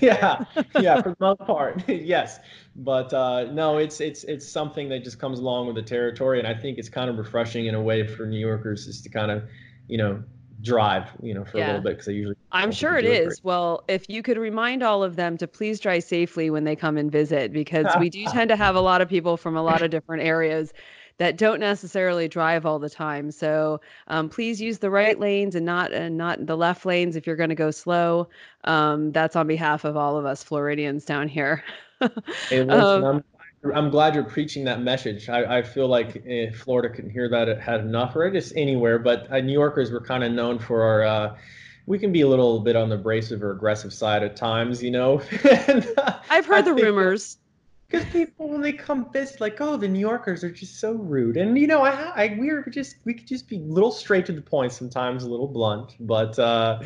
Yeah, 0.00 0.44
yeah, 0.78 1.02
for 1.02 1.10
the 1.10 1.16
most 1.18 1.40
part, 1.40 1.82
yes. 1.88 2.38
But 2.76 3.12
uh, 3.12 3.44
no, 3.50 3.78
it's 3.78 4.00
it's 4.00 4.22
it's 4.22 4.48
something 4.48 4.88
that 4.88 5.02
just 5.02 5.18
comes 5.18 5.40
along 5.40 5.66
with 5.66 5.74
the 5.74 5.82
territory, 5.82 6.38
and 6.38 6.46
I 6.46 6.54
think 6.54 6.78
it's 6.78 6.88
kind 6.88 7.10
of 7.10 7.18
refreshing 7.18 7.66
in 7.66 7.74
a 7.74 7.82
way 7.82 8.06
for 8.06 8.24
New 8.24 8.38
Yorkers 8.38 8.86
is 8.86 9.00
to 9.02 9.08
kind 9.08 9.32
of, 9.32 9.42
you 9.88 9.98
know, 9.98 10.22
drive, 10.62 11.08
you 11.22 11.34
know, 11.34 11.44
for 11.44 11.58
yeah. 11.58 11.64
a 11.64 11.66
little 11.66 11.82
bit 11.82 11.94
because 11.94 12.08
I 12.08 12.12
usually. 12.12 12.36
I'm 12.52 12.70
sure 12.70 12.98
it 12.98 13.04
is. 13.04 13.38
It 13.38 13.40
well, 13.42 13.82
if 13.88 14.08
you 14.08 14.22
could 14.22 14.38
remind 14.38 14.82
all 14.82 15.02
of 15.02 15.16
them 15.16 15.36
to 15.38 15.48
please 15.48 15.80
drive 15.80 16.04
safely 16.04 16.50
when 16.50 16.64
they 16.64 16.76
come 16.76 16.96
and 16.96 17.10
visit, 17.10 17.52
because 17.52 17.86
we 17.98 18.10
do 18.10 18.24
tend 18.32 18.48
to 18.50 18.56
have 18.56 18.76
a 18.76 18.80
lot 18.80 19.00
of 19.00 19.08
people 19.08 19.36
from 19.36 19.56
a 19.56 19.62
lot 19.62 19.82
of 19.82 19.90
different 19.90 20.22
areas 20.22 20.72
that 21.20 21.36
don't 21.36 21.60
necessarily 21.60 22.28
drive 22.28 22.64
all 22.64 22.78
the 22.78 22.88
time. 22.88 23.30
So 23.30 23.78
um, 24.06 24.30
please 24.30 24.58
use 24.58 24.78
the 24.78 24.88
right 24.88 25.20
lanes 25.20 25.54
and 25.54 25.66
not 25.66 25.92
and 25.92 26.16
not 26.16 26.46
the 26.46 26.56
left 26.56 26.86
lanes 26.86 27.14
if 27.14 27.26
you're 27.26 27.36
going 27.36 27.50
to 27.50 27.54
go 27.54 27.70
slow. 27.70 28.30
Um, 28.64 29.12
that's 29.12 29.36
on 29.36 29.46
behalf 29.46 29.84
of 29.84 29.98
all 29.98 30.16
of 30.16 30.24
us 30.24 30.42
Floridians 30.42 31.04
down 31.04 31.28
here. 31.28 31.62
hey, 32.00 32.08
listen, 32.50 32.70
um, 32.70 33.04
I'm 33.04 33.74
I'm 33.74 33.90
glad 33.90 34.14
you're 34.14 34.24
preaching 34.24 34.64
that 34.64 34.80
message. 34.80 35.28
I, 35.28 35.58
I 35.58 35.62
feel 35.62 35.88
like 35.88 36.22
if 36.24 36.56
Florida 36.56 36.88
couldn't 36.88 37.10
hear 37.10 37.28
that, 37.28 37.50
it 37.50 37.60
had 37.60 37.80
enough, 37.80 38.16
or 38.16 38.30
just 38.30 38.56
anywhere. 38.56 38.98
But 38.98 39.30
uh, 39.30 39.40
New 39.40 39.52
Yorkers 39.52 39.90
were 39.90 40.00
kind 40.00 40.24
of 40.24 40.32
known 40.32 40.58
for 40.58 40.82
our. 40.82 41.02
Uh, 41.04 41.36
we 41.84 41.98
can 41.98 42.12
be 42.12 42.22
a 42.22 42.28
little 42.28 42.60
bit 42.60 42.76
on 42.76 42.88
the 42.88 42.94
abrasive 42.94 43.42
or 43.42 43.50
aggressive 43.50 43.92
side 43.92 44.22
at 44.22 44.36
times, 44.36 44.82
you 44.82 44.90
know. 44.90 45.20
and, 45.68 45.86
uh, 45.98 46.18
I've 46.30 46.46
heard 46.46 46.60
I 46.60 46.62
the 46.62 46.74
rumors. 46.74 47.36
Because 47.90 48.08
people, 48.12 48.48
when 48.48 48.60
they 48.60 48.72
come 48.72 49.10
visit, 49.12 49.40
like, 49.40 49.60
oh, 49.60 49.76
the 49.76 49.88
New 49.88 49.98
Yorkers 49.98 50.44
are 50.44 50.50
just 50.50 50.78
so 50.78 50.92
rude, 50.92 51.36
and 51.36 51.58
you 51.58 51.66
know, 51.66 51.82
I, 51.82 52.12
I 52.14 52.36
we 52.38 52.50
are 52.50 52.62
just 52.70 52.96
we 53.04 53.14
could 53.14 53.26
just 53.26 53.48
be 53.48 53.56
a 53.56 53.60
little 53.60 53.90
straight 53.90 54.26
to 54.26 54.32
the 54.32 54.42
point 54.42 54.72
sometimes, 54.72 55.24
a 55.24 55.28
little 55.30 55.48
blunt, 55.48 55.96
but. 56.00 56.38
uh 56.38 56.80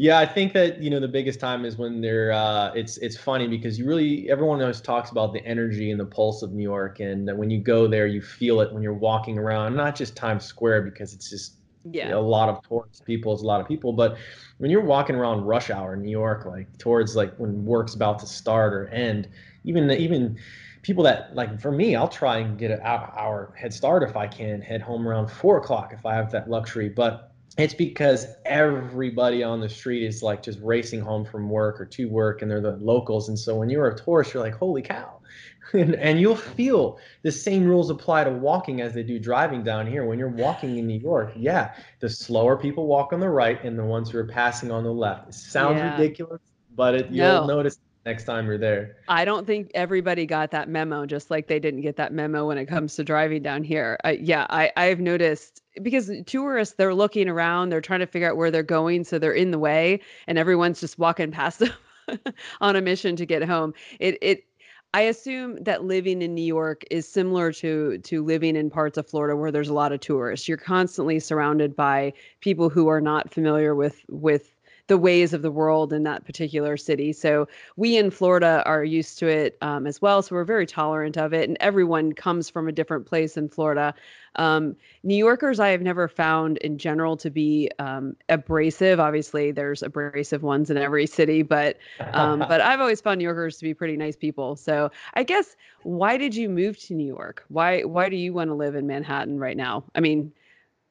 yeah, 0.00 0.18
I 0.18 0.24
think 0.24 0.54
that 0.54 0.82
you 0.82 0.88
know 0.88 0.98
the 0.98 1.08
biggest 1.08 1.40
time 1.40 1.66
is 1.66 1.76
when 1.76 2.00
they're. 2.00 2.32
Uh, 2.32 2.72
it's 2.72 2.96
it's 2.98 3.18
funny 3.18 3.46
because 3.46 3.78
you 3.78 3.84
really 3.86 4.30
everyone 4.30 4.62
always 4.62 4.80
talks 4.80 5.10
about 5.10 5.34
the 5.34 5.44
energy 5.44 5.90
and 5.90 6.00
the 6.00 6.06
pulse 6.06 6.40
of 6.40 6.52
New 6.54 6.62
York, 6.62 7.00
and 7.00 7.30
when 7.36 7.50
you 7.50 7.60
go 7.60 7.86
there, 7.86 8.06
you 8.06 8.22
feel 8.22 8.62
it 8.62 8.72
when 8.72 8.82
you're 8.82 8.94
walking 8.94 9.38
around, 9.38 9.76
not 9.76 9.94
just 9.94 10.16
Times 10.16 10.46
Square 10.46 10.82
because 10.82 11.12
it's 11.12 11.28
just 11.28 11.56
yeah 11.84 12.06
you 12.06 12.10
know, 12.12 12.20
a 12.20 12.22
lot 12.22 12.48
of 12.48 12.66
tourists 12.66 13.02
people, 13.02 13.34
it's 13.34 13.42
a 13.42 13.46
lot 13.46 13.60
of 13.60 13.68
people, 13.68 13.92
but 13.92 14.16
when 14.56 14.70
you're 14.70 14.80
walking 14.84 15.16
around 15.16 15.42
rush 15.42 15.68
hour 15.68 15.92
in 15.92 16.00
New 16.00 16.10
York, 16.10 16.46
like 16.46 16.66
towards 16.78 17.14
like 17.14 17.34
when 17.36 17.62
work's 17.66 17.94
about 17.94 18.18
to 18.20 18.26
start 18.26 18.72
or 18.72 18.88
end, 18.88 19.28
even 19.64 19.90
even 19.90 20.38
people 20.82 21.04
that 21.04 21.34
like 21.34 21.60
for 21.60 21.72
me, 21.72 21.96
I'll 21.96 22.08
try 22.08 22.38
and 22.38 22.58
get 22.58 22.70
an 22.70 22.80
hour 22.82 23.52
head 23.56 23.72
start 23.72 24.02
if 24.02 24.16
I 24.16 24.26
can, 24.26 24.60
head 24.60 24.82
home 24.82 25.06
around 25.06 25.28
four 25.28 25.58
o'clock 25.58 25.92
if 25.92 26.06
I 26.06 26.14
have 26.14 26.30
that 26.32 26.48
luxury, 26.48 26.88
but 26.88 27.32
it's 27.58 27.74
because 27.74 28.26
everybody 28.44 29.42
on 29.42 29.60
the 29.60 29.68
street 29.68 30.04
is 30.04 30.22
like 30.22 30.42
just 30.42 30.58
racing 30.62 31.00
home 31.00 31.24
from 31.24 31.50
work 31.50 31.80
or 31.80 31.84
to 31.84 32.08
work 32.08 32.42
and 32.42 32.50
they're 32.50 32.60
the 32.60 32.76
locals. 32.76 33.28
And 33.28 33.38
so 33.38 33.56
when 33.56 33.68
you're 33.68 33.88
a 33.88 33.96
tourist 33.96 34.34
you're 34.34 34.42
like 34.42 34.54
holy 34.54 34.82
cow. 34.82 35.16
And, 35.72 35.94
and 35.94 36.20
you'll 36.20 36.34
feel 36.34 36.98
the 37.22 37.30
same 37.30 37.64
rules 37.64 37.90
apply 37.90 38.24
to 38.24 38.30
walking 38.30 38.80
as 38.80 38.92
they 38.92 39.04
do 39.04 39.20
driving 39.20 39.62
down 39.62 39.86
here. 39.86 40.04
When 40.04 40.18
you're 40.18 40.26
walking 40.26 40.78
in 40.78 40.88
new 40.88 40.98
york 40.98 41.32
yeah 41.36 41.74
the 42.00 42.08
slower 42.08 42.56
people 42.56 42.88
walk 42.88 43.12
on 43.12 43.20
the 43.20 43.28
right 43.28 43.62
and 43.62 43.78
the 43.78 43.84
ones 43.84 44.10
who 44.10 44.18
are 44.18 44.24
passing 44.24 44.72
on 44.72 44.82
the 44.82 44.90
left. 44.90 45.28
It 45.28 45.34
sounds 45.34 45.78
yeah. 45.78 45.92
ridiculous 45.92 46.40
but 46.74 46.94
it, 46.94 47.10
you'll 47.10 47.46
no. 47.46 47.46
notice 47.46 47.78
next 48.10 48.24
time 48.24 48.46
you're 48.46 48.58
there. 48.58 48.96
I 49.08 49.24
don't 49.24 49.46
think 49.46 49.70
everybody 49.72 50.26
got 50.26 50.50
that 50.50 50.68
memo, 50.68 51.06
just 51.06 51.30
like 51.30 51.46
they 51.46 51.60
didn't 51.60 51.82
get 51.82 51.94
that 51.96 52.12
memo 52.12 52.48
when 52.48 52.58
it 52.58 52.66
comes 52.66 52.96
to 52.96 53.04
driving 53.04 53.40
down 53.40 53.62
here. 53.62 53.98
I, 54.02 54.12
yeah, 54.12 54.46
I, 54.50 54.72
I've 54.76 54.98
noticed 54.98 55.62
because 55.80 56.10
tourists 56.26 56.74
they're 56.74 56.92
looking 56.92 57.28
around, 57.28 57.68
they're 57.68 57.80
trying 57.80 58.00
to 58.00 58.08
figure 58.08 58.28
out 58.28 58.36
where 58.36 58.50
they're 58.50 58.64
going, 58.64 59.04
so 59.04 59.20
they're 59.20 59.32
in 59.32 59.52
the 59.52 59.60
way, 59.60 60.00
and 60.26 60.38
everyone's 60.38 60.80
just 60.80 60.98
walking 60.98 61.30
past 61.30 61.60
them 61.60 61.72
on 62.60 62.74
a 62.74 62.80
mission 62.80 63.14
to 63.14 63.24
get 63.24 63.44
home. 63.44 63.74
It 64.00 64.18
it 64.20 64.44
I 64.92 65.02
assume 65.02 65.62
that 65.62 65.84
living 65.84 66.20
in 66.20 66.34
New 66.34 66.42
York 66.42 66.82
is 66.90 67.08
similar 67.08 67.52
to 67.52 67.98
to 67.98 68.24
living 68.24 68.56
in 68.56 68.70
parts 68.70 68.98
of 68.98 69.06
Florida 69.06 69.36
where 69.36 69.52
there's 69.52 69.68
a 69.68 69.74
lot 69.74 69.92
of 69.92 70.00
tourists. 70.00 70.48
You're 70.48 70.58
constantly 70.58 71.20
surrounded 71.20 71.76
by 71.76 72.12
people 72.40 72.70
who 72.70 72.88
are 72.88 73.00
not 73.00 73.32
familiar 73.32 73.76
with 73.76 74.04
with 74.08 74.52
the 74.90 74.98
ways 74.98 75.32
of 75.32 75.40
the 75.40 75.52
world 75.52 75.92
in 75.92 76.02
that 76.02 76.24
particular 76.24 76.76
city. 76.76 77.12
So 77.12 77.46
we 77.76 77.96
in 77.96 78.10
Florida 78.10 78.64
are 78.66 78.82
used 78.82 79.20
to 79.20 79.28
it 79.28 79.56
um, 79.62 79.86
as 79.86 80.02
well. 80.02 80.20
So 80.20 80.34
we're 80.34 80.42
very 80.42 80.66
tolerant 80.66 81.16
of 81.16 81.32
it, 81.32 81.48
and 81.48 81.56
everyone 81.60 82.12
comes 82.12 82.50
from 82.50 82.66
a 82.66 82.72
different 82.72 83.06
place 83.06 83.36
in 83.36 83.48
Florida. 83.48 83.94
Um, 84.34 84.74
New 85.04 85.14
Yorkers, 85.14 85.60
I 85.60 85.68
have 85.68 85.80
never 85.80 86.08
found 86.08 86.56
in 86.58 86.76
general 86.76 87.16
to 87.18 87.30
be 87.30 87.70
um, 87.78 88.16
abrasive. 88.28 88.98
Obviously, 88.98 89.52
there's 89.52 89.80
abrasive 89.84 90.42
ones 90.42 90.70
in 90.70 90.76
every 90.76 91.06
city, 91.06 91.42
but 91.42 91.78
um, 92.12 92.40
but 92.48 92.60
I've 92.60 92.80
always 92.80 93.00
found 93.00 93.18
New 93.18 93.24
Yorkers 93.24 93.58
to 93.58 93.62
be 93.62 93.74
pretty 93.74 93.96
nice 93.96 94.16
people. 94.16 94.56
So 94.56 94.90
I 95.14 95.22
guess 95.22 95.54
why 95.84 96.16
did 96.16 96.34
you 96.34 96.48
move 96.48 96.76
to 96.80 96.94
New 96.94 97.06
York? 97.06 97.44
Why 97.46 97.82
why 97.82 98.08
do 98.08 98.16
you 98.16 98.32
want 98.32 98.50
to 98.50 98.54
live 98.54 98.74
in 98.74 98.88
Manhattan 98.88 99.38
right 99.38 99.56
now? 99.56 99.84
I 99.94 100.00
mean, 100.00 100.32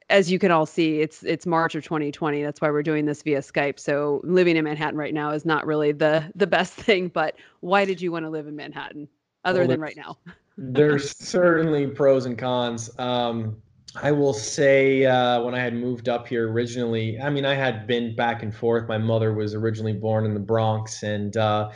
as 0.10 0.32
you 0.32 0.40
can 0.40 0.52
all 0.52 0.66
see, 0.66 1.02
it's 1.02 1.24
it's 1.24 1.46
March 1.46 1.76
of 1.76 1.84
2020. 1.84 2.42
That's 2.42 2.62
why 2.62 2.70
we're 2.70 2.84
doing 2.84 3.06
this 3.06 3.22
via 3.22 3.40
Skype. 3.40 3.80
So 3.80 4.22
living 4.24 4.58
in 4.58 4.64
Manhattan 4.64 4.98
right 4.98 5.14
now 5.14 5.32
is 5.32 5.46
not 5.46 5.66
really 5.66 5.92
the 5.92 6.30
the 6.36 6.48
best 6.48 6.74
thing. 6.86 7.10
But 7.10 7.36
why 7.62 7.86
did 7.86 8.02
you 8.02 8.12
want 8.12 8.26
to 8.26 8.30
live 8.30 8.48
in 8.48 8.56
Manhattan, 8.56 9.08
other 9.46 9.62
well, 9.62 9.70
than 9.70 9.82
right 9.82 9.98
now? 9.98 10.18
there's 10.58 11.16
certainly 11.18 11.88
pros 11.88 12.26
and 12.26 12.38
cons. 12.38 12.90
Um, 13.00 13.62
I 13.96 14.12
will 14.12 14.34
say 14.34 15.06
uh, 15.06 15.42
when 15.42 15.56
I 15.56 15.60
had 15.60 15.74
moved 15.74 16.10
up 16.10 16.28
here 16.28 16.52
originally, 16.52 17.20
I 17.20 17.30
mean 17.30 17.46
I 17.46 17.56
had 17.56 17.88
been 17.88 18.16
back 18.16 18.44
and 18.44 18.54
forth. 18.54 18.88
My 18.88 18.98
mother 18.98 19.34
was 19.34 19.54
originally 19.54 19.94
born 19.94 20.26
in 20.26 20.34
the 20.34 20.40
Bronx, 20.40 21.04
and 21.04 21.36
uh, 21.38 21.70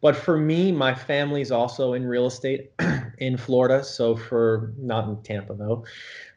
but 0.00 0.14
for 0.14 0.38
me, 0.38 0.72
my 0.72 0.94
family's 0.94 1.50
also 1.50 1.94
in 1.94 2.06
real 2.06 2.26
estate 2.26 2.70
in 3.18 3.36
Florida. 3.36 3.84
So 3.84 4.16
for 4.16 4.72
not 4.78 5.08
in 5.08 5.22
Tampa 5.22 5.54
though. 5.54 5.84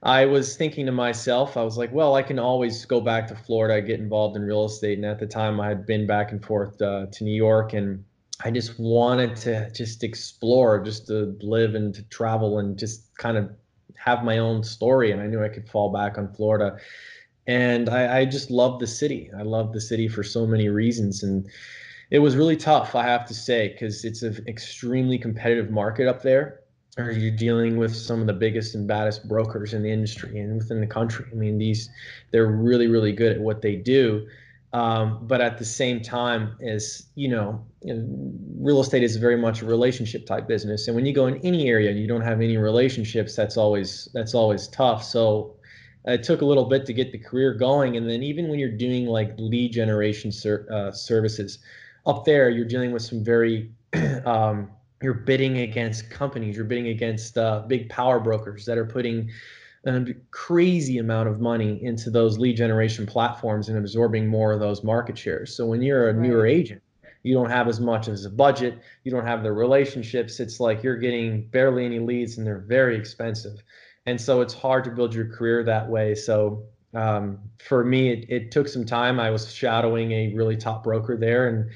I 0.03 0.25
was 0.25 0.57
thinking 0.57 0.87
to 0.87 0.91
myself, 0.91 1.57
I 1.57 1.63
was 1.63 1.77
like, 1.77 1.91
well, 1.91 2.15
I 2.15 2.23
can 2.23 2.39
always 2.39 2.85
go 2.85 2.99
back 2.99 3.27
to 3.27 3.35
Florida, 3.35 3.85
get 3.85 3.99
involved 3.99 4.35
in 4.35 4.41
real 4.41 4.65
estate. 4.65 4.97
And 4.97 5.05
at 5.05 5.19
the 5.19 5.27
time, 5.27 5.59
I 5.59 5.69
had 5.69 5.85
been 5.85 6.07
back 6.07 6.31
and 6.31 6.43
forth 6.43 6.81
uh, 6.81 7.05
to 7.11 7.23
New 7.23 7.35
York, 7.35 7.73
and 7.73 8.03
I 8.43 8.49
just 8.49 8.79
wanted 8.79 9.35
to 9.37 9.69
just 9.71 10.03
explore, 10.03 10.83
just 10.83 11.05
to 11.07 11.37
live 11.41 11.75
and 11.75 11.93
to 11.93 12.01
travel 12.03 12.57
and 12.57 12.79
just 12.79 13.15
kind 13.17 13.37
of 13.37 13.51
have 13.95 14.23
my 14.23 14.39
own 14.39 14.63
story. 14.63 15.11
And 15.11 15.21
I 15.21 15.27
knew 15.27 15.43
I 15.43 15.49
could 15.49 15.69
fall 15.69 15.91
back 15.91 16.17
on 16.17 16.33
Florida. 16.33 16.77
And 17.45 17.87
I, 17.87 18.21
I 18.21 18.25
just 18.25 18.49
love 18.49 18.79
the 18.79 18.87
city. 18.87 19.29
I 19.37 19.43
love 19.43 19.71
the 19.71 19.81
city 19.81 20.07
for 20.07 20.23
so 20.23 20.47
many 20.47 20.69
reasons. 20.69 21.21
And 21.21 21.47
it 22.09 22.19
was 22.19 22.35
really 22.35 22.57
tough, 22.57 22.95
I 22.95 23.03
have 23.03 23.27
to 23.27 23.35
say, 23.35 23.69
because 23.69 24.03
it's 24.03 24.23
an 24.23 24.43
extremely 24.47 25.19
competitive 25.19 25.69
market 25.69 26.07
up 26.07 26.23
there 26.23 26.60
or 26.97 27.11
you're 27.11 27.35
dealing 27.35 27.77
with 27.77 27.95
some 27.95 28.19
of 28.19 28.27
the 28.27 28.33
biggest 28.33 28.75
and 28.75 28.87
baddest 28.87 29.27
brokers 29.27 29.73
in 29.73 29.81
the 29.81 29.91
industry 29.91 30.39
and 30.39 30.57
within 30.57 30.81
the 30.81 30.87
country. 30.87 31.25
I 31.31 31.35
mean, 31.35 31.57
these 31.57 31.89
they're 32.31 32.47
really, 32.47 32.87
really 32.87 33.13
good 33.13 33.31
at 33.31 33.39
what 33.39 33.61
they 33.61 33.75
do. 33.75 34.27
Um, 34.73 35.27
but 35.27 35.41
at 35.41 35.57
the 35.57 35.65
same 35.65 36.01
time, 36.01 36.55
as 36.65 37.07
you 37.15 37.27
know, 37.27 37.65
real 37.83 38.79
estate 38.79 39.03
is 39.03 39.17
very 39.17 39.35
much 39.35 39.61
a 39.61 39.65
relationship 39.65 40.25
type 40.25 40.47
business, 40.47 40.87
and 40.87 40.95
when 40.95 41.05
you 41.05 41.13
go 41.13 41.27
in 41.27 41.37
any 41.37 41.67
area 41.67 41.89
and 41.89 41.99
you 41.99 42.07
don't 42.07 42.21
have 42.21 42.39
any 42.39 42.55
relationships, 42.55 43.35
that's 43.35 43.57
always 43.57 44.07
that's 44.13 44.33
always 44.33 44.69
tough. 44.69 45.03
So 45.03 45.55
it 46.05 46.23
took 46.23 46.41
a 46.41 46.45
little 46.45 46.65
bit 46.65 46.85
to 46.85 46.93
get 46.93 47.11
the 47.11 47.17
career 47.17 47.53
going, 47.53 47.97
and 47.97 48.09
then 48.09 48.23
even 48.23 48.47
when 48.47 48.59
you're 48.59 48.69
doing 48.71 49.07
like 49.07 49.33
lead 49.37 49.73
generation 49.73 50.31
ser- 50.31 50.67
uh, 50.71 50.91
services, 50.93 51.59
up 52.05 52.23
there 52.23 52.49
you're 52.49 52.65
dealing 52.65 52.93
with 52.93 53.01
some 53.01 53.25
very 53.25 53.71
um, 54.25 54.69
you're 55.01 55.13
bidding 55.13 55.59
against 55.59 56.09
companies, 56.09 56.55
you're 56.55 56.65
bidding 56.65 56.87
against 56.87 57.37
uh, 57.37 57.63
big 57.67 57.89
power 57.89 58.19
brokers 58.19 58.65
that 58.65 58.77
are 58.77 58.85
putting 58.85 59.29
a 59.85 60.05
crazy 60.29 60.99
amount 60.99 61.27
of 61.27 61.39
money 61.39 61.83
into 61.83 62.11
those 62.11 62.37
lead 62.37 62.55
generation 62.55 63.05
platforms 63.05 63.67
and 63.67 63.77
absorbing 63.77 64.27
more 64.27 64.51
of 64.51 64.59
those 64.59 64.83
market 64.83 65.17
shares. 65.17 65.55
So 65.55 65.65
when 65.65 65.81
you're 65.81 66.09
a 66.09 66.13
right. 66.13 66.21
newer 66.21 66.45
agent, 66.45 66.81
you 67.23 67.33
don't 67.33 67.49
have 67.49 67.67
as 67.67 67.79
much 67.79 68.07
as 68.07 68.25
a 68.25 68.29
budget, 68.29 68.79
you 69.03 69.11
don't 69.11 69.25
have 69.25 69.43
the 69.43 69.51
relationships. 69.51 70.39
It's 70.39 70.59
like 70.59 70.83
you're 70.83 70.97
getting 70.97 71.47
barely 71.47 71.85
any 71.85 71.99
leads 71.99 72.37
and 72.37 72.45
they're 72.45 72.59
very 72.67 72.95
expensive. 72.95 73.63
and 74.05 74.19
so 74.19 74.41
it's 74.41 74.53
hard 74.53 74.83
to 74.83 74.91
build 74.91 75.13
your 75.13 75.25
career 75.25 75.63
that 75.63 75.87
way. 75.87 76.15
So 76.15 76.63
um, 76.93 77.39
for 77.63 77.83
me, 77.83 78.11
it, 78.11 78.25
it 78.29 78.51
took 78.51 78.67
some 78.67 78.85
time. 78.85 79.19
I 79.19 79.29
was 79.29 79.51
shadowing 79.53 80.11
a 80.11 80.33
really 80.33 80.57
top 80.57 80.83
broker 80.83 81.15
there, 81.15 81.47
and 81.47 81.69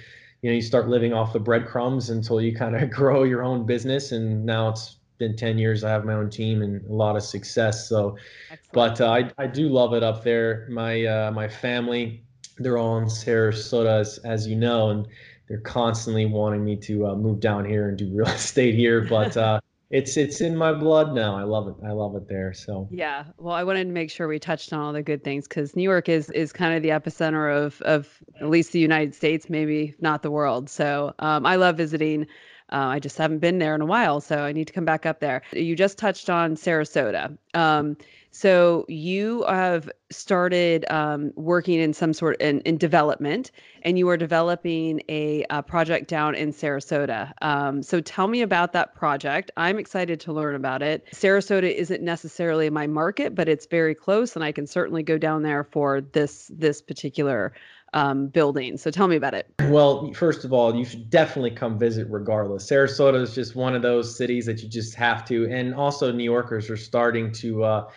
you 0.46 0.52
know, 0.52 0.56
you 0.58 0.62
start 0.62 0.88
living 0.88 1.12
off 1.12 1.34
the 1.34 1.40
breadcrumbs 1.40 2.12
until 2.12 2.40
you 2.40 2.56
kind 2.56 2.76
of 2.76 2.88
grow 2.92 3.24
your 3.24 3.42
own 3.42 3.66
business. 3.66 4.12
And 4.12 4.46
now 4.46 4.70
it's 4.70 4.98
been 5.18 5.36
10 5.36 5.58
years. 5.58 5.84
I 5.84 5.90
have 5.90 6.06
my 6.06 6.14
own 6.14 6.30
team 6.30 6.62
and 6.62 6.88
a 6.88 6.94
lot 6.94 7.16
of 7.16 7.24
success. 7.24 7.90
So, 7.90 8.16
Excellent. 8.52 8.72
but 8.72 9.02
uh, 9.02 9.10
I, 9.10 9.44
I 9.44 9.48
do 9.48 9.68
love 9.70 9.96
it 9.96 10.04
up 10.04 10.24
there. 10.24 10.68
My, 10.70 11.04
uh, 11.04 11.32
my 11.32 11.48
family, 11.48 12.24
they're 12.60 12.78
all 12.78 13.00
in 13.00 13.06
Sarasota, 13.06 14.02
as, 14.02 14.20
as 14.20 14.48
you 14.48 14.56
know, 14.56 14.92
and 14.92 15.08
they're 15.48 15.62
constantly 15.62 16.28
wanting 16.28 16.64
me 16.64 16.76
to 16.76 17.08
uh, 17.08 17.16
move 17.16 17.40
down 17.40 17.66
here 17.66 17.90
and 17.90 17.98
do 17.98 18.08
real 18.14 18.28
estate 18.36 18.76
here. 18.76 19.02
But, 19.02 19.36
uh, 19.36 19.62
it's 19.96 20.18
it's 20.18 20.42
in 20.42 20.58
my 20.58 20.74
blood 20.74 21.14
now. 21.14 21.38
I 21.38 21.44
love 21.44 21.70
it. 21.70 21.76
I 21.86 21.92
love 21.92 22.16
it 22.16 22.28
there. 22.28 22.54
So 22.54 22.88
yeah. 22.92 23.26
Well, 23.38 23.56
I 23.56 23.64
wanted 23.64 23.86
to 23.86 23.94
make 23.94 24.12
sure 24.12 24.28
we 24.28 24.40
touched 24.40 24.74
on 24.74 24.80
all 24.80 24.92
the 24.92 25.02
good 25.02 25.24
things 25.24 25.48
because 25.48 25.74
New 25.76 25.84
York 25.84 26.10
is 26.10 26.30
is 26.32 26.52
kind 26.52 26.76
of 26.76 26.84
the 26.84 26.90
epicenter 26.90 27.66
of 27.66 27.82
of 27.84 28.22
at 28.42 28.50
least 28.50 28.74
the 28.74 28.80
United 28.80 29.16
States, 29.16 29.50
maybe 29.50 29.96
not 30.02 30.22
the 30.22 30.32
world. 30.32 30.70
So 30.70 31.14
um, 31.20 31.46
I 31.46 31.56
love 31.56 31.78
visiting. 31.78 32.28
Uh, 32.72 32.98
I 32.98 33.00
just 33.00 33.18
haven't 33.18 33.40
been 33.40 33.60
there 33.60 33.76
in 33.76 33.82
a 33.82 33.86
while, 33.86 34.20
so 34.20 34.40
I 34.40 34.52
need 34.52 34.68
to 34.68 34.74
come 34.74 34.86
back 34.86 35.06
up 35.06 35.20
there. 35.20 35.44
You 35.54 35.76
just 35.76 35.98
touched 35.98 36.30
on 36.30 36.56
Sarasota. 36.56 37.38
Um, 37.54 37.96
so 38.36 38.84
you 38.90 39.46
have 39.48 39.90
started 40.12 40.86
um, 40.90 41.32
working 41.38 41.80
in 41.80 41.94
some 41.94 42.12
sort 42.12 42.42
in, 42.42 42.60
in 42.62 42.78
development, 42.78 43.50
and 43.84 43.98
you 43.98 44.10
are 44.10 44.18
developing 44.18 45.02
a, 45.08 45.46
a 45.50 45.64
project 45.64 46.10
down 46.10 46.36
in 46.36 46.52
Sarasota. 46.52 47.32
Um, 47.42 47.82
so 47.82 48.02
tell 48.02 48.28
me 48.28 48.42
about 48.42 48.74
that 48.74 48.94
project. 48.94 49.52
I'm 49.56 49.80
excited 49.80 50.20
to 50.20 50.34
learn 50.34 50.54
about 50.54 50.82
it. 50.82 51.08
Sarasota 51.14 51.74
isn't 51.74 52.04
necessarily 52.04 52.70
my 52.70 52.88
market, 52.88 53.36
but 53.36 53.48
it's 53.48 53.68
very 53.68 53.96
close, 53.96 54.36
and 54.36 54.44
I 54.44 54.52
can 54.52 54.68
certainly 54.68 55.02
go 55.02 55.18
down 55.18 55.42
there 55.44 55.64
for 55.64 56.02
this 56.02 56.52
this 56.54 56.82
particular 56.82 57.54
um, 57.94 58.28
building. 58.28 58.76
So 58.76 58.92
tell 58.92 59.08
me 59.08 59.16
about 59.16 59.34
it. 59.34 59.50
Well, 59.70 60.12
first 60.12 60.44
of 60.44 60.52
all, 60.52 60.76
you 60.76 60.84
should 60.84 61.10
definitely 61.10 61.52
come 61.52 61.80
visit 61.80 62.08
regardless. 62.10 62.70
Sarasota 62.70 63.22
is 63.22 63.34
just 63.34 63.56
one 63.56 63.76
of 63.76 63.82
those 63.82 64.18
cities 64.18 64.46
that 64.48 64.62
you 64.62 64.68
just 64.68 64.94
have 64.96 65.24
to. 65.30 65.50
And 65.50 65.74
also, 65.74 66.12
New 66.12 66.26
Yorkers 66.26 66.70
are 66.70 66.76
starting 66.76 67.32
to 67.32 67.64
uh, 67.64 67.88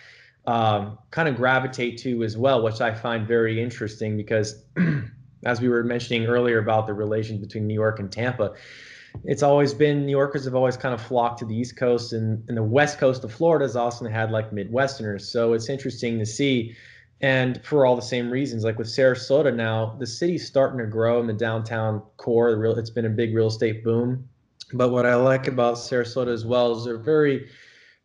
um, 0.48 0.98
kind 1.10 1.28
of 1.28 1.36
gravitate 1.36 1.98
to 1.98 2.24
as 2.24 2.34
well, 2.34 2.62
which 2.62 2.80
I 2.80 2.94
find 2.94 3.28
very 3.28 3.62
interesting 3.62 4.16
because, 4.16 4.64
as 5.44 5.60
we 5.60 5.68
were 5.68 5.84
mentioning 5.84 6.24
earlier 6.24 6.58
about 6.58 6.86
the 6.86 6.94
relation 6.94 7.38
between 7.38 7.66
New 7.66 7.74
York 7.74 8.00
and 8.00 8.10
Tampa, 8.10 8.54
it's 9.24 9.42
always 9.42 9.74
been 9.74 10.06
New 10.06 10.10
Yorkers 10.10 10.46
have 10.46 10.54
always 10.54 10.78
kind 10.78 10.94
of 10.94 11.02
flocked 11.02 11.40
to 11.40 11.44
the 11.44 11.54
East 11.54 11.76
Coast, 11.76 12.14
and, 12.14 12.42
and 12.48 12.56
the 12.56 12.62
West 12.62 12.98
Coast 12.98 13.24
of 13.24 13.32
Florida 13.32 13.66
has 13.66 13.76
also 13.76 14.08
had 14.08 14.30
like 14.30 14.50
Midwesterners. 14.50 15.22
So 15.22 15.52
it's 15.52 15.68
interesting 15.68 16.18
to 16.18 16.24
see. 16.24 16.74
And 17.20 17.62
for 17.62 17.84
all 17.84 17.94
the 17.94 18.00
same 18.00 18.30
reasons, 18.30 18.64
like 18.64 18.78
with 18.78 18.86
Sarasota 18.86 19.54
now, 19.54 19.96
the 19.98 20.06
city's 20.06 20.46
starting 20.46 20.78
to 20.78 20.86
grow 20.86 21.20
in 21.20 21.26
the 21.26 21.34
downtown 21.34 22.00
core. 22.16 22.52
The 22.52 22.56
real, 22.56 22.78
it's 22.78 22.90
been 22.90 23.04
a 23.04 23.10
big 23.10 23.34
real 23.34 23.48
estate 23.48 23.84
boom. 23.84 24.26
But 24.72 24.90
what 24.90 25.04
I 25.04 25.14
like 25.16 25.46
about 25.46 25.74
Sarasota 25.74 26.28
as 26.28 26.46
well 26.46 26.74
is 26.78 26.86
they're 26.86 26.96
very 26.96 27.48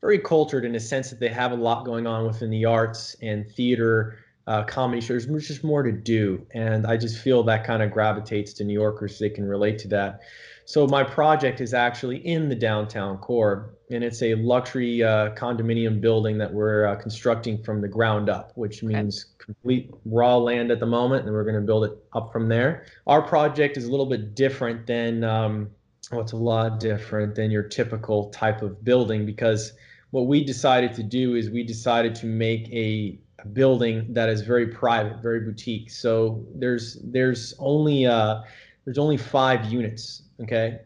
very 0.03 0.19
cultured 0.19 0.65
in 0.65 0.75
a 0.75 0.79
sense 0.81 1.09
that 1.09 1.19
they 1.21 1.29
have 1.29 1.53
a 1.53 1.55
lot 1.55 1.85
going 1.85 2.05
on 2.05 2.27
within 2.27 2.49
the 2.49 2.65
arts 2.65 3.15
and 3.21 3.49
theater, 3.49 4.17
uh, 4.47 4.61
comedy 4.65 4.99
shows. 4.99 5.25
There's 5.25 5.47
just 5.47 5.63
more 5.63 5.81
to 5.81 5.93
do, 5.93 6.45
and 6.53 6.85
I 6.85 6.97
just 6.97 7.19
feel 7.19 7.41
that 7.43 7.65
kind 7.65 7.81
of 7.81 7.89
gravitates 7.89 8.51
to 8.55 8.65
New 8.65 8.73
Yorkers. 8.73 9.17
They 9.17 9.29
can 9.29 9.45
relate 9.45 9.79
to 9.79 9.87
that. 9.87 10.19
So 10.65 10.85
my 10.87 11.05
project 11.05 11.61
is 11.61 11.73
actually 11.73 12.17
in 12.17 12.49
the 12.49 12.55
downtown 12.55 13.17
core, 13.19 13.75
and 13.91 14.03
it's 14.03 14.21
a 14.21 14.35
luxury 14.35 15.01
uh, 15.01 15.29
condominium 15.35 16.01
building 16.01 16.37
that 16.37 16.53
we're 16.53 16.85
uh, 16.85 16.97
constructing 16.97 17.63
from 17.63 17.79
the 17.79 17.87
ground 17.87 18.29
up, 18.29 18.51
which 18.55 18.83
okay. 18.83 18.93
means 18.93 19.27
complete 19.37 19.89
raw 20.03 20.35
land 20.35 20.69
at 20.69 20.81
the 20.81 20.85
moment, 20.85 21.23
and 21.23 21.33
we're 21.33 21.45
going 21.45 21.55
to 21.55 21.61
build 21.61 21.85
it 21.85 21.97
up 22.11 22.33
from 22.33 22.49
there. 22.49 22.85
Our 23.07 23.21
project 23.21 23.77
is 23.77 23.85
a 23.85 23.91
little 23.91 24.05
bit 24.05 24.35
different 24.35 24.85
than. 24.85 25.23
Um, 25.23 25.69
well, 26.11 26.19
it's 26.19 26.33
a 26.33 26.37
lot 26.37 26.81
different 26.81 27.33
than 27.33 27.49
your 27.49 27.63
typical 27.63 28.29
type 28.31 28.61
of 28.61 28.83
building 28.83 29.25
because 29.25 29.71
what 30.13 30.27
we 30.27 30.43
decided 30.43 30.93
to 30.93 31.01
do 31.01 31.33
is 31.33 31.49
we 31.49 31.63
decided 31.63 32.13
to 32.13 32.27
make 32.27 32.69
a, 32.71 33.19
building 33.51 34.05
that 34.13 34.29
is 34.29 34.39
very 34.39 34.67
private, 34.67 35.21
very 35.21 35.41
boutique. 35.41 35.89
So 35.89 36.45
there's 36.55 36.97
there's 37.03 37.53
only 37.59 38.05
uh, 38.05 38.41
there's 38.85 38.97
only 38.97 39.17
five 39.17 39.65
units. 39.65 40.21
Okay, 40.41 40.79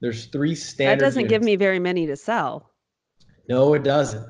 there's 0.00 0.24
three 0.24 0.56
standard. 0.56 0.98
That 0.98 1.04
doesn't 1.04 1.20
units. 1.20 1.32
give 1.32 1.42
me 1.44 1.54
very 1.54 1.78
many 1.78 2.06
to 2.06 2.16
sell. 2.16 2.72
No, 3.48 3.74
it 3.74 3.84
doesn't. 3.84 4.26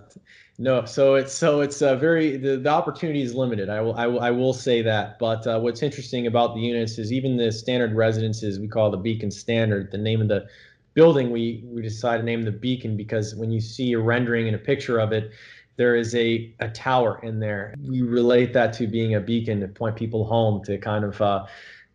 No, 0.58 0.84
so 0.84 1.14
it's 1.14 1.32
so 1.32 1.62
it's 1.62 1.80
a 1.80 1.92
uh, 1.92 1.96
very 1.96 2.36
the, 2.36 2.58
the 2.58 2.68
opportunity 2.68 3.22
is 3.22 3.34
limited. 3.34 3.70
I 3.70 3.80
will 3.80 3.94
I 3.94 4.06
will 4.06 4.20
I 4.20 4.30
will 4.30 4.52
say 4.52 4.82
that. 4.82 5.18
But 5.18 5.46
uh, 5.46 5.58
what's 5.58 5.82
interesting 5.82 6.26
about 6.26 6.54
the 6.54 6.60
units 6.60 6.98
is 6.98 7.14
even 7.14 7.38
the 7.38 7.50
standard 7.50 7.94
residences 7.94 8.58
we 8.58 8.68
call 8.68 8.90
the 8.90 8.98
Beacon 8.98 9.30
Standard. 9.30 9.90
The 9.90 9.96
name 9.96 10.20
of 10.20 10.28
the 10.28 10.48
building, 10.94 11.30
we 11.30 11.64
we 11.66 11.82
decided 11.82 12.22
to 12.22 12.26
name 12.26 12.42
the 12.42 12.52
beacon 12.52 12.96
because 12.96 13.34
when 13.34 13.50
you 13.50 13.60
see 13.60 13.92
a 13.92 13.98
rendering 13.98 14.46
and 14.46 14.56
a 14.56 14.58
picture 14.58 14.98
of 14.98 15.12
it, 15.12 15.32
there 15.80 15.96
is 15.96 16.14
a, 16.14 16.54
a 16.60 16.68
tower 16.68 17.20
in 17.22 17.40
there. 17.40 17.74
We 17.82 18.02
relate 18.02 18.52
that 18.52 18.74
to 18.74 18.86
being 18.86 19.14
a 19.14 19.20
beacon 19.20 19.60
to 19.60 19.68
point 19.68 19.96
people 19.96 20.26
home 20.26 20.62
to 20.64 20.76
kind 20.76 21.06
of 21.06 21.18
uh, 21.22 21.46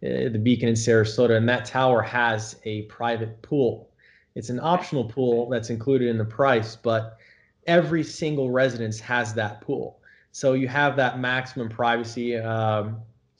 eh, 0.02 0.30
the 0.30 0.40
beacon 0.40 0.70
in 0.70 0.74
Sarasota. 0.74 1.38
And 1.38 1.48
that 1.50 1.66
tower 1.66 2.02
has 2.02 2.60
a 2.64 2.82
private 2.84 3.42
pool. 3.44 3.92
It's 4.34 4.50
an 4.50 4.60
optional 4.60 5.06
pool 5.06 5.50
that's 5.50 5.70
included 5.70 6.10
in 6.10 6.18
the 6.18 6.26
price, 6.26 6.76
but 6.76 7.20
every 7.68 8.04
single 8.04 8.50
residence 8.50 9.00
has 9.02 9.36
that 9.36 9.62
pool. 9.62 10.00
So 10.32 10.54
you 10.54 10.68
have 10.68 10.96
that 10.96 11.20
maximum 11.20 11.70
privacy 11.70 12.38
um, 12.38 12.98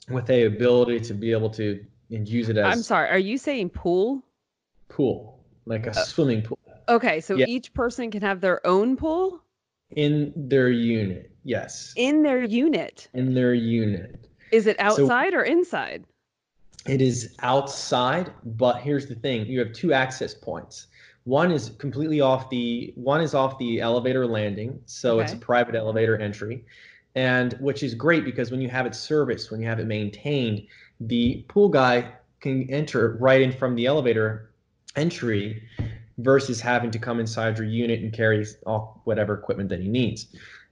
with 0.08 0.30
a 0.30 0.44
ability 0.44 1.00
to 1.00 1.14
be 1.14 1.32
able 1.32 1.50
to 1.50 1.84
use 2.08 2.48
it 2.48 2.56
as. 2.56 2.72
I'm 2.72 2.82
sorry. 2.84 3.10
Are 3.10 3.18
you 3.18 3.36
saying 3.36 3.70
pool? 3.70 4.22
Pool 4.88 5.35
like 5.66 5.86
a 5.86 5.90
uh, 5.90 6.04
swimming 6.04 6.42
pool. 6.42 6.58
Okay, 6.88 7.20
so 7.20 7.34
yeah. 7.34 7.46
each 7.48 7.74
person 7.74 8.10
can 8.10 8.22
have 8.22 8.40
their 8.40 8.64
own 8.66 8.96
pool 8.96 9.42
in 9.90 10.32
their 10.36 10.70
unit. 10.70 11.30
Yes. 11.44 11.92
In 11.96 12.22
their 12.22 12.42
unit. 12.42 13.08
In 13.14 13.34
their 13.34 13.54
unit. 13.54 14.28
Is 14.52 14.66
it 14.66 14.78
outside 14.78 15.32
so, 15.32 15.38
or 15.38 15.42
inside? 15.42 16.04
It 16.86 17.02
is 17.02 17.34
outside, 17.40 18.32
but 18.44 18.80
here's 18.80 19.06
the 19.06 19.14
thing: 19.16 19.46
you 19.46 19.58
have 19.58 19.72
two 19.72 19.92
access 19.92 20.34
points. 20.34 20.86
One 21.24 21.50
is 21.50 21.70
completely 21.78 22.20
off 22.20 22.48
the 22.50 22.92
one 22.94 23.20
is 23.20 23.34
off 23.34 23.58
the 23.58 23.80
elevator 23.80 24.26
landing, 24.26 24.80
so 24.86 25.16
okay. 25.16 25.24
it's 25.24 25.32
a 25.32 25.36
private 25.36 25.74
elevator 25.74 26.16
entry, 26.16 26.64
and 27.16 27.54
which 27.54 27.82
is 27.82 27.94
great 27.94 28.24
because 28.24 28.52
when 28.52 28.60
you 28.60 28.68
have 28.68 28.86
it 28.86 28.94
serviced, 28.94 29.50
when 29.50 29.60
you 29.60 29.66
have 29.66 29.80
it 29.80 29.86
maintained, 29.86 30.66
the 31.00 31.44
pool 31.48 31.68
guy 31.68 32.12
can 32.40 32.70
enter 32.70 33.16
right 33.18 33.40
in 33.40 33.50
from 33.50 33.74
the 33.74 33.86
elevator 33.86 34.50
entry 34.96 35.62
versus 36.18 36.60
having 36.60 36.90
to 36.90 36.98
come 36.98 37.20
inside 37.20 37.58
your 37.58 37.66
unit 37.66 38.00
and 38.00 38.12
carry 38.12 38.46
all 38.66 39.00
whatever 39.04 39.34
equipment 39.34 39.68
that 39.68 39.80
he 39.80 39.88
needs. 39.88 40.26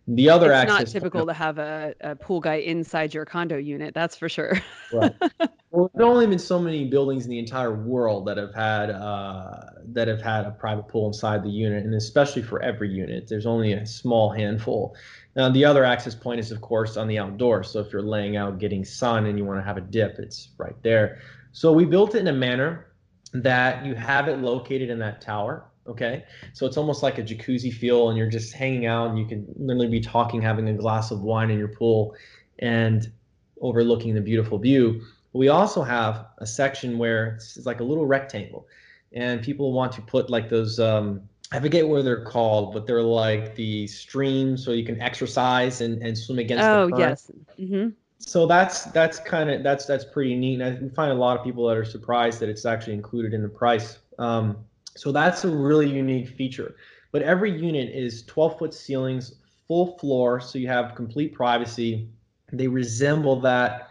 The 0.06 0.28
other 0.28 0.52
it's 0.52 0.68
not 0.68 0.86
typical 0.86 1.24
to 1.26 1.32
have 1.32 1.58
a, 1.58 1.94
a, 2.00 2.14
pool 2.14 2.40
guy 2.40 2.56
inside 2.56 3.14
your 3.14 3.24
condo 3.24 3.56
unit, 3.56 3.94
that's 3.94 4.16
for 4.16 4.28
sure. 4.28 4.60
right. 4.92 5.14
Well, 5.70 5.90
there's 5.92 6.06
only 6.06 6.28
been 6.28 6.38
so 6.38 6.60
many 6.60 6.84
buildings 6.84 7.24
in 7.24 7.32
the 7.32 7.38
entire 7.40 7.74
world 7.74 8.28
that 8.28 8.36
have 8.36 8.54
had 8.54 8.90
uh, 8.90 9.70
that 9.86 10.06
have 10.06 10.22
had 10.22 10.46
a 10.46 10.52
private 10.52 10.86
pool 10.86 11.08
inside 11.08 11.42
the 11.42 11.50
unit, 11.50 11.84
and 11.84 11.92
especially 11.96 12.42
for 12.42 12.62
every 12.62 12.88
unit, 12.88 13.26
there's 13.26 13.44
only 13.44 13.72
a 13.72 13.84
small 13.84 14.30
handful. 14.30 14.94
Now, 15.34 15.48
the 15.48 15.64
other 15.64 15.84
access 15.84 16.14
point 16.14 16.38
is, 16.38 16.52
of 16.52 16.60
course, 16.60 16.96
on 16.96 17.08
the 17.08 17.18
outdoors. 17.18 17.70
So 17.70 17.80
if 17.80 17.92
you're 17.92 18.02
laying 18.02 18.36
out, 18.36 18.60
getting 18.60 18.84
sun, 18.84 19.26
and 19.26 19.36
you 19.36 19.44
want 19.44 19.58
to 19.58 19.64
have 19.64 19.76
a 19.76 19.80
dip, 19.80 20.20
it's 20.20 20.50
right 20.58 20.80
there. 20.84 21.18
So 21.50 21.72
we 21.72 21.84
built 21.84 22.14
it 22.14 22.18
in 22.18 22.28
a 22.28 22.32
manner 22.32 22.86
that 23.34 23.84
you 23.84 23.94
have 23.94 24.28
it 24.28 24.38
located 24.38 24.90
in 24.90 24.98
that 25.00 25.20
tower. 25.20 25.64
Okay. 25.86 26.24
So 26.54 26.66
it's 26.66 26.76
almost 26.76 27.02
like 27.02 27.18
a 27.18 27.22
jacuzzi 27.22 27.72
feel, 27.72 28.08
and 28.08 28.16
you're 28.16 28.30
just 28.30 28.54
hanging 28.54 28.86
out, 28.86 29.10
and 29.10 29.18
you 29.18 29.26
can 29.26 29.46
literally 29.56 29.88
be 29.88 30.00
talking, 30.00 30.40
having 30.40 30.68
a 30.68 30.72
glass 30.72 31.10
of 31.10 31.20
wine 31.20 31.50
in 31.50 31.58
your 31.58 31.68
pool, 31.68 32.14
and 32.60 33.12
overlooking 33.60 34.14
the 34.14 34.20
beautiful 34.20 34.58
view. 34.58 35.02
We 35.32 35.48
also 35.48 35.82
have 35.82 36.26
a 36.38 36.46
section 36.46 36.96
where 36.96 37.34
it's 37.34 37.66
like 37.66 37.80
a 37.80 37.84
little 37.84 38.06
rectangle, 38.06 38.66
and 39.12 39.42
people 39.42 39.72
want 39.72 39.92
to 39.92 40.02
put 40.02 40.30
like 40.30 40.48
those. 40.48 40.78
Um, 40.78 41.28
I 41.52 41.60
forget 41.60 41.86
what 41.86 42.04
they're 42.04 42.24
called, 42.24 42.72
but 42.72 42.86
they're 42.86 43.02
like 43.02 43.56
the 43.56 43.86
stream, 43.88 44.56
so 44.56 44.70
you 44.70 44.84
can 44.84 45.00
exercise 45.02 45.80
and, 45.80 46.02
and 46.02 46.16
swim 46.16 46.38
against. 46.38 46.64
Oh 46.64 46.88
yes. 46.96 47.30
Mm-hmm 47.58 47.90
so 48.18 48.46
that's 48.46 48.84
that's 48.84 49.18
kind 49.18 49.50
of 49.50 49.62
that's 49.62 49.86
that's 49.86 50.04
pretty 50.04 50.34
neat. 50.34 50.60
And 50.60 50.90
I 50.90 50.94
find 50.94 51.12
a 51.12 51.14
lot 51.14 51.38
of 51.38 51.44
people 51.44 51.66
that 51.68 51.76
are 51.76 51.84
surprised 51.84 52.40
that 52.40 52.48
it's 52.48 52.64
actually 52.64 52.94
included 52.94 53.34
in 53.34 53.42
the 53.42 53.48
price. 53.48 53.98
Um, 54.18 54.56
so 54.96 55.12
that's 55.12 55.44
a 55.44 55.48
really 55.48 55.90
unique 55.90 56.28
feature. 56.28 56.76
But 57.12 57.22
every 57.22 57.50
unit 57.50 57.94
is 57.94 58.24
12 58.24 58.58
foot 58.58 58.74
ceilings, 58.74 59.36
full 59.68 59.98
floor, 59.98 60.40
so 60.40 60.58
you 60.58 60.68
have 60.68 60.94
complete 60.94 61.32
privacy. 61.32 62.08
They 62.52 62.68
resemble 62.68 63.40
that 63.40 63.90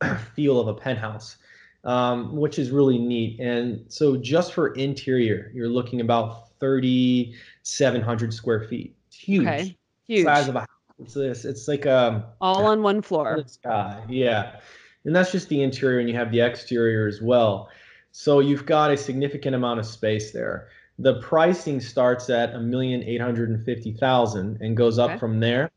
feel 0.34 0.60
of 0.60 0.68
a 0.68 0.74
penthouse, 0.74 1.36
um, 1.84 2.36
which 2.36 2.58
is 2.58 2.70
really 2.70 2.98
neat. 2.98 3.40
And 3.40 3.84
so 3.88 4.16
just 4.16 4.52
for 4.52 4.74
interior, 4.74 5.50
you're 5.54 5.68
looking 5.68 6.00
about 6.00 6.58
3,700 6.60 8.32
square 8.32 8.64
feet. 8.68 8.94
It's 9.08 9.16
huge. 9.16 9.46
Okay. 9.46 9.76
Huge. 10.06 10.24
size 10.24 10.48
of 10.48 10.56
a 10.56 10.60
house. 10.60 10.68
It's 11.02 11.14
this. 11.14 11.44
It's 11.44 11.68
like 11.68 11.86
um 11.86 12.24
all 12.40 12.66
on 12.66 12.82
one 12.82 13.02
floor. 13.02 13.42
Sky. 13.46 14.02
Yeah, 14.08 14.60
and 15.04 15.14
that's 15.14 15.32
just 15.32 15.48
the 15.48 15.62
interior, 15.62 15.98
and 15.98 16.08
you 16.08 16.14
have 16.16 16.30
the 16.30 16.40
exterior 16.40 17.06
as 17.06 17.20
well. 17.20 17.68
So 18.12 18.40
you've 18.40 18.66
got 18.66 18.90
a 18.90 18.96
significant 18.96 19.56
amount 19.56 19.80
of 19.80 19.86
space 19.86 20.32
there. 20.32 20.68
The 20.98 21.20
pricing 21.20 21.80
starts 21.80 22.28
at 22.30 22.54
a 22.54 22.60
million 22.60 23.02
eight 23.02 23.20
hundred 23.20 23.50
and 23.50 23.64
fifty 23.64 23.92
thousand 23.92 24.58
and 24.60 24.76
goes 24.76 24.98
up 24.98 25.10
Okay. 25.12 25.18
from 25.18 25.40
there. 25.40 25.70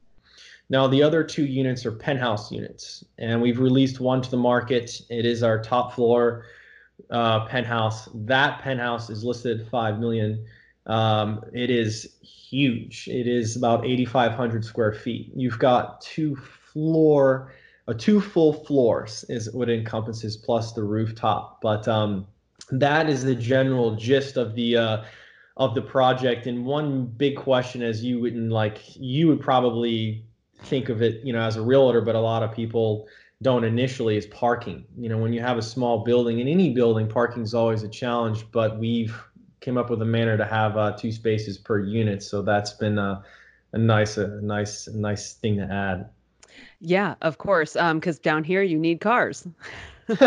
Now 0.69 0.87
the 0.87 1.01
other 1.03 1.23
two 1.23 1.45
units 1.45 1.85
are 1.85 1.91
penthouse 1.91 2.51
units, 2.51 3.03
and 3.17 3.41
we've 3.41 3.59
released 3.59 3.99
one 3.99 4.21
to 4.21 4.29
the 4.31 4.37
market. 4.37 5.01
It 5.09 5.25
is 5.25 5.43
our 5.43 5.61
top 5.61 5.93
floor 5.93 6.45
uh, 7.09 7.45
penthouse. 7.45 8.09
That 8.13 8.61
penthouse 8.61 9.09
is 9.09 9.23
listed 9.23 9.61
at 9.61 9.67
five 9.69 9.99
million. 9.99 10.45
Um, 10.85 11.43
it 11.53 11.69
is 11.69 12.15
huge. 12.21 13.07
It 13.07 13.27
is 13.27 13.55
about 13.55 13.85
eighty 13.85 14.05
five 14.05 14.33
hundred 14.33 14.63
square 14.63 14.93
feet. 14.93 15.31
You've 15.35 15.59
got 15.59 16.01
two 16.01 16.35
floor, 16.35 17.53
uh, 17.87 17.93
two 17.97 18.21
full 18.21 18.53
floors 18.53 19.25
is 19.29 19.51
what 19.53 19.69
it 19.69 19.79
encompasses, 19.79 20.37
plus 20.37 20.73
the 20.73 20.83
rooftop. 20.83 21.59
But 21.61 21.87
um, 21.87 22.27
that 22.71 23.09
is 23.09 23.23
the 23.23 23.35
general 23.35 23.95
gist 23.95 24.37
of 24.37 24.55
the 24.55 24.77
uh, 24.77 25.03
of 25.57 25.73
the 25.73 25.81
project. 25.81 26.47
And 26.47 26.65
one 26.65 27.05
big 27.05 27.37
question, 27.37 27.81
as 27.81 28.03
you 28.03 28.19
wouldn't 28.19 28.51
like, 28.51 28.81
you 28.95 29.27
would 29.27 29.41
probably 29.41 30.25
think 30.63 30.89
of 30.89 31.01
it, 31.01 31.21
you 31.23 31.33
know, 31.33 31.41
as 31.41 31.55
a 31.55 31.61
realtor, 31.61 32.01
but 32.01 32.15
a 32.15 32.19
lot 32.19 32.43
of 32.43 32.51
people 32.53 33.07
don't 33.41 33.63
initially 33.63 34.17
is 34.17 34.25
parking. 34.27 34.85
You 34.97 35.09
know, 35.09 35.17
when 35.17 35.33
you 35.33 35.41
have 35.41 35.57
a 35.57 35.61
small 35.61 36.03
building, 36.03 36.39
in 36.39 36.47
any 36.47 36.73
building, 36.73 37.07
parking 37.07 37.43
is 37.43 37.53
always 37.53 37.83
a 37.83 37.89
challenge. 37.89 38.45
But 38.51 38.79
we've 38.79 39.15
came 39.65 39.77
up 39.79 39.89
with 39.89 39.99
a 40.03 40.05
manner 40.05 40.37
to 40.37 40.45
have 40.45 40.77
uh, 40.77 40.91
two 40.91 41.11
spaces 41.11 41.57
per 41.57 41.79
unit, 41.79 42.21
so 42.21 42.43
that's 42.43 42.73
been 42.73 42.99
a, 42.99 43.23
a 43.73 43.77
nice, 43.79 44.17
a 44.17 44.27
nice, 44.41 44.85
a 44.85 44.95
nice 44.95 45.33
thing 45.33 45.57
to 45.57 45.63
add. 45.63 46.07
Yeah, 46.79 47.15
of 47.23 47.39
course. 47.39 47.75
Um, 47.75 47.99
because 47.99 48.19
down 48.19 48.43
here 48.43 48.61
you 48.61 48.77
need 48.77 49.01
cars. 49.01 49.47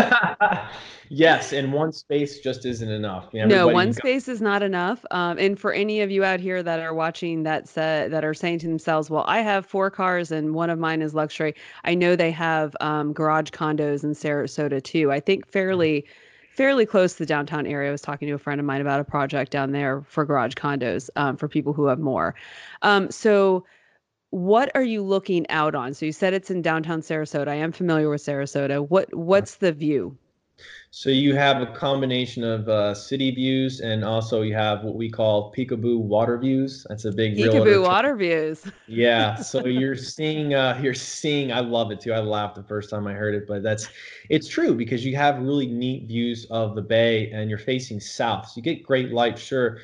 yes, 1.08 1.52
and 1.52 1.72
one 1.72 1.92
space 1.92 2.40
just 2.40 2.66
isn't 2.66 2.90
enough. 2.90 3.32
No, 3.32 3.68
one 3.68 3.92
space 3.92 4.26
is 4.26 4.40
not 4.40 4.64
enough. 4.64 5.06
Um, 5.12 5.38
and 5.38 5.56
for 5.56 5.72
any 5.72 6.00
of 6.00 6.10
you 6.10 6.24
out 6.24 6.40
here 6.40 6.60
that 6.60 6.80
are 6.80 6.92
watching 6.92 7.44
that 7.44 7.68
sa 7.68 8.08
that 8.08 8.24
are 8.24 8.34
saying 8.34 8.58
to 8.60 8.66
themselves, 8.66 9.08
"Well, 9.08 9.24
I 9.28 9.40
have 9.40 9.64
four 9.64 9.88
cars 9.88 10.32
and 10.32 10.52
one 10.52 10.68
of 10.68 10.80
mine 10.80 11.00
is 11.00 11.14
luxury." 11.14 11.54
I 11.84 11.94
know 11.94 12.16
they 12.16 12.32
have 12.32 12.76
um, 12.80 13.12
garage 13.12 13.50
condos 13.50 14.02
in 14.02 14.14
Sarasota 14.14 14.82
too. 14.82 15.12
I 15.12 15.20
think 15.20 15.46
fairly, 15.46 16.06
fairly 16.58 16.84
close 16.84 17.12
to 17.14 17.20
the 17.20 17.26
downtown 17.26 17.66
area. 17.66 17.88
I 17.88 17.92
was 17.92 18.02
talking 18.02 18.28
to 18.28 18.34
a 18.34 18.38
friend 18.38 18.60
of 18.60 18.66
mine 18.66 18.82
about 18.82 19.00
a 19.00 19.04
project 19.04 19.52
down 19.52 19.72
there 19.72 20.02
for 20.02 20.26
garage 20.26 20.54
condos 20.54 21.08
um, 21.16 21.36
for 21.36 21.48
people 21.48 21.72
who 21.72 21.86
have 21.86 21.98
more. 21.98 22.34
Um, 22.82 23.10
so. 23.10 23.64
What 24.30 24.70
are 24.74 24.82
you 24.82 25.02
looking 25.02 25.48
out 25.48 25.74
on? 25.74 25.94
So 25.94 26.04
you 26.04 26.12
said 26.12 26.34
it's 26.34 26.50
in 26.50 26.60
downtown 26.60 27.00
Sarasota. 27.00 27.48
I 27.48 27.54
am 27.54 27.72
familiar 27.72 28.10
with 28.10 28.22
Sarasota. 28.22 28.86
What 28.86 29.08
what's 29.14 29.54
the 29.54 29.72
view? 29.72 30.18
So 30.90 31.10
you 31.10 31.36
have 31.36 31.60
a 31.60 31.66
combination 31.66 32.42
of 32.42 32.68
uh, 32.68 32.94
city 32.94 33.30
views, 33.30 33.80
and 33.80 34.04
also 34.04 34.42
you 34.42 34.54
have 34.54 34.82
what 34.82 34.94
we 34.94 35.10
call 35.10 35.52
peekaboo 35.52 35.98
water 35.98 36.38
views. 36.38 36.86
That's 36.88 37.04
a 37.04 37.12
big 37.12 37.36
Peekaboo 37.36 37.64
term. 37.64 37.82
water 37.82 38.16
views. 38.16 38.64
Yeah, 38.88 39.36
so 39.36 39.66
you're 39.66 39.96
seeing, 39.96 40.54
uh, 40.54 40.80
you're 40.82 40.94
seeing. 40.94 41.52
I 41.52 41.60
love 41.60 41.90
it 41.90 42.00
too. 42.00 42.12
I 42.12 42.20
laughed 42.20 42.54
the 42.54 42.62
first 42.62 42.88
time 42.88 43.06
I 43.06 43.12
heard 43.12 43.34
it, 43.34 43.46
but 43.46 43.62
that's, 43.62 43.88
it's 44.30 44.48
true 44.48 44.74
because 44.74 45.04
you 45.04 45.14
have 45.14 45.38
really 45.40 45.66
neat 45.66 46.08
views 46.08 46.46
of 46.50 46.74
the 46.74 46.80
bay, 46.82 47.30
and 47.30 47.50
you're 47.50 47.58
facing 47.58 48.00
south, 48.00 48.46
so 48.46 48.52
you 48.56 48.62
get 48.62 48.82
great 48.82 49.12
light, 49.12 49.38
sure, 49.38 49.78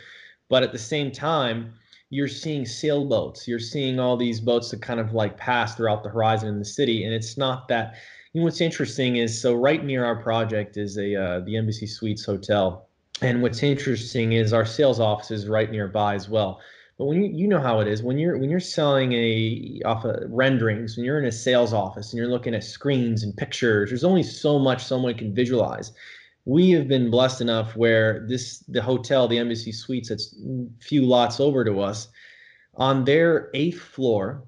but 0.49 0.63
at 0.63 0.73
the 0.73 0.79
same 0.79 1.13
time, 1.13 1.75
you're 2.09 2.29
seeing 2.29 2.65
sailboats. 2.65 3.47
You're 3.47 3.59
seeing 3.59 4.01
all 4.01 4.17
these 4.17 4.41
boats 4.41 4.71
that 4.71 4.81
kind 4.81 5.01
of 5.01 5.13
like 5.13 5.37
pass 5.37 5.75
throughout 5.75 6.03
the 6.03 6.11
horizon 6.11 6.49
in 6.49 6.59
the 6.59 6.65
city, 6.65 7.05
and 7.05 7.13
it's 7.13 7.37
not 7.37 7.69
that. 7.69 7.97
Know 8.35 8.43
what's 8.43 8.61
interesting 8.61 9.15
is 9.15 9.41
so 9.41 9.55
right 9.55 9.85
near 9.85 10.05
our 10.05 10.17
project 10.17 10.77
is 10.77 10.99
a 10.99 11.15
uh, 11.15 11.41
the 11.41 11.57
Embassy 11.57 11.87
Suites 11.87 12.25
Hotel, 12.25 12.89
and 13.23 13.41
what's 13.43 13.63
interesting 13.63 14.33
is 14.33 14.53
our 14.53 14.65
sales 14.65 14.99
office 14.99 15.31
is 15.31 15.47
right 15.47 15.71
nearby 15.71 16.17
as 16.17 16.29
well. 16.29 16.61
But 16.99 17.05
when 17.05 17.23
you 17.23 17.31
you 17.33 17.47
know 17.47 17.61
how 17.61 17.79
it 17.79 17.87
is 17.87 18.03
when 18.03 18.19
you're 18.19 18.37
when 18.37 18.51
you're 18.51 18.59
selling 18.59 19.13
a 19.13 19.81
off 19.85 20.05
of 20.05 20.17
renderings 20.29 20.97
when 20.97 21.07
you're 21.07 21.21
in 21.21 21.27
a 21.27 21.33
sales 21.33 21.73
office 21.73 22.13
and 22.13 22.19
you're 22.19 22.29
looking 22.29 22.57
at 22.57 22.65
screens 22.65 23.23
and 23.23 23.37
pictures, 23.37 23.91
there's 23.91 24.03
only 24.03 24.25
so 24.25 24.59
much 24.59 24.83
someone 24.83 25.15
can 25.15 25.33
visualize. 25.33 25.93
We 26.45 26.73
have 26.73 26.89
been 26.89 27.11
blessed 27.11 27.41
enough 27.41 27.77
where 27.77 28.27
this 28.29 28.65
the 28.67 28.83
hotel, 28.83 29.29
the 29.29 29.39
Embassy 29.39 29.71
Suites, 29.71 30.09
that's 30.09 30.35
few 30.81 31.07
lots 31.07 31.39
over 31.39 31.65
to 31.65 31.81
us, 31.83 32.09
on 32.75 33.05
their 33.05 33.51
eighth 33.55 33.81
floor, 33.81 34.43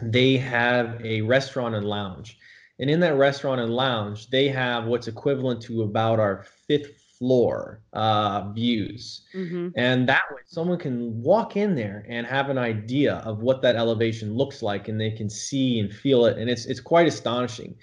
they 0.00 0.38
have 0.38 0.98
a 1.04 1.20
restaurant 1.20 1.74
and 1.74 1.86
lounge. 1.86 2.38
And 2.78 2.90
in 2.90 3.00
that 3.00 3.16
restaurant 3.16 3.60
and 3.60 3.74
lounge, 3.74 4.28
they 4.28 4.48
have 4.48 4.84
what's 4.86 5.08
equivalent 5.08 5.62
to 5.62 5.82
about 5.82 6.20
our 6.20 6.44
fifth 6.66 7.00
floor 7.18 7.82
uh, 7.94 8.50
views. 8.52 9.22
hmm 9.32 9.68
And 9.76 10.08
that 10.08 10.24
way, 10.30 10.42
someone 10.46 10.78
can 10.78 11.22
walk 11.22 11.56
in 11.56 11.74
there 11.74 12.04
and 12.08 12.26
have 12.26 12.50
an 12.50 12.58
idea 12.58 13.16
of 13.24 13.42
what 13.42 13.62
that 13.62 13.76
elevation 13.76 14.34
looks 14.34 14.62
like, 14.62 14.88
and 14.88 15.00
they 15.00 15.10
can 15.10 15.30
see 15.30 15.80
and 15.80 15.92
feel 15.92 16.26
it. 16.26 16.36
And 16.38 16.50
it's 16.50 16.66
it's 16.66 16.80
quite 16.80 17.06
astonishing. 17.06 17.74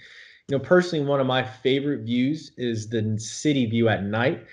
You 0.48 0.58
know, 0.58 0.64
personally, 0.64 1.04
one 1.04 1.20
of 1.20 1.26
my 1.26 1.42
favorite 1.42 2.02
views 2.04 2.52
is 2.56 2.88
the 2.88 3.18
city 3.18 3.66
view 3.66 3.88
at 3.88 4.04
night. 4.04 4.46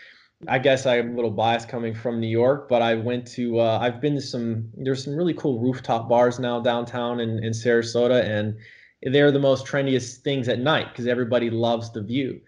I 0.48 0.58
guess 0.58 0.86
I'm 0.88 1.12
a 1.12 1.16
little 1.16 1.32
biased 1.32 1.70
coming 1.70 1.94
from 1.94 2.20
New 2.20 2.28
York, 2.28 2.68
but 2.68 2.82
I 2.82 2.96
went 2.96 3.28
to 3.34 3.60
uh, 3.60 3.78
I've 3.80 4.02
been 4.02 4.16
to 4.16 4.22
some 4.22 4.70
there's 4.76 5.04
some 5.04 5.16
really 5.16 5.36
cool 5.36 5.60
rooftop 5.60 6.10
bars 6.10 6.40
now 6.40 6.60
downtown 6.60 7.20
in, 7.20 7.44
in 7.44 7.52
Sarasota, 7.52 8.24
and 8.24 8.58
they're 9.04 9.32
the 9.32 9.40
most 9.40 9.66
trendiest 9.66 10.18
things 10.18 10.48
at 10.48 10.60
night 10.60 10.90
because 10.92 11.08
everybody 11.08 11.50
loves 11.50 11.92
the 11.92 12.02
view. 12.02 12.42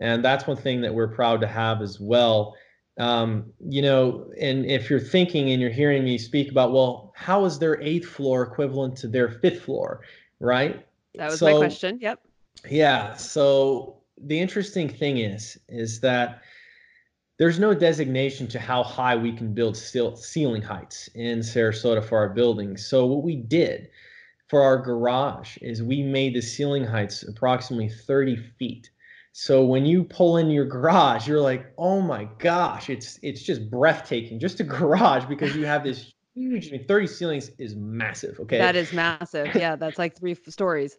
And 0.00 0.24
that's 0.24 0.46
one 0.46 0.56
thing 0.56 0.80
that 0.80 0.94
we're 0.94 1.08
proud 1.08 1.40
to 1.42 1.46
have 1.46 1.82
as 1.82 2.00
well 2.00 2.56
um, 3.00 3.52
you 3.66 3.80
know, 3.80 4.30
and 4.38 4.66
if 4.66 4.90
you're 4.90 5.00
thinking 5.00 5.50
and 5.50 5.60
you're 5.60 5.70
hearing 5.70 6.04
me 6.04 6.18
speak 6.18 6.50
about, 6.50 6.72
well, 6.72 7.12
how 7.16 7.46
is 7.46 7.58
their 7.58 7.80
eighth 7.80 8.06
floor 8.06 8.42
equivalent 8.42 8.96
to 8.98 9.08
their 9.08 9.30
fifth 9.30 9.62
floor, 9.62 10.02
right? 10.38 10.86
That 11.14 11.30
was 11.30 11.40
my 11.40 11.56
question. 11.56 11.98
Yep. 12.00 12.20
Yeah. 12.68 13.14
So 13.14 13.96
the 14.18 14.38
interesting 14.38 14.88
thing 14.88 15.16
is, 15.16 15.58
is 15.70 16.00
that 16.00 16.42
there's 17.38 17.58
no 17.58 17.72
designation 17.72 18.46
to 18.48 18.58
how 18.58 18.82
high 18.82 19.16
we 19.16 19.32
can 19.32 19.54
build 19.54 19.78
ceiling 19.78 20.60
heights 20.60 21.08
in 21.14 21.38
Sarasota 21.38 22.04
for 22.04 22.18
our 22.18 22.28
buildings. 22.28 22.86
So 22.86 23.06
what 23.06 23.22
we 23.22 23.36
did 23.36 23.88
for 24.50 24.62
our 24.62 24.78
garage 24.78 25.56
is 25.62 25.82
we 25.82 26.02
made 26.02 26.34
the 26.34 26.42
ceiling 26.42 26.84
heights 26.84 27.22
approximately 27.22 27.88
30 27.88 28.36
feet. 28.36 28.90
So 29.32 29.64
when 29.64 29.86
you 29.86 30.04
pull 30.04 30.38
in 30.38 30.50
your 30.50 30.66
garage, 30.66 31.28
you're 31.28 31.40
like, 31.40 31.72
oh 31.78 32.00
my 32.02 32.24
gosh, 32.38 32.90
it's 32.90 33.18
it's 33.22 33.42
just 33.42 33.70
breathtaking, 33.70 34.40
just 34.40 34.60
a 34.60 34.64
garage 34.64 35.24
because 35.26 35.56
you 35.56 35.66
have 35.66 35.84
this 35.84 36.12
huge. 36.34 36.68
I 36.68 36.72
mean, 36.72 36.86
30 36.86 37.06
ceilings 37.06 37.50
is 37.58 37.76
massive. 37.76 38.40
Okay, 38.40 38.58
That 38.58 38.76
is 38.76 38.92
massive. 38.92 39.54
Yeah, 39.54 39.76
that's 39.76 39.98
like 39.98 40.16
three 40.18 40.34
stories. 40.48 40.98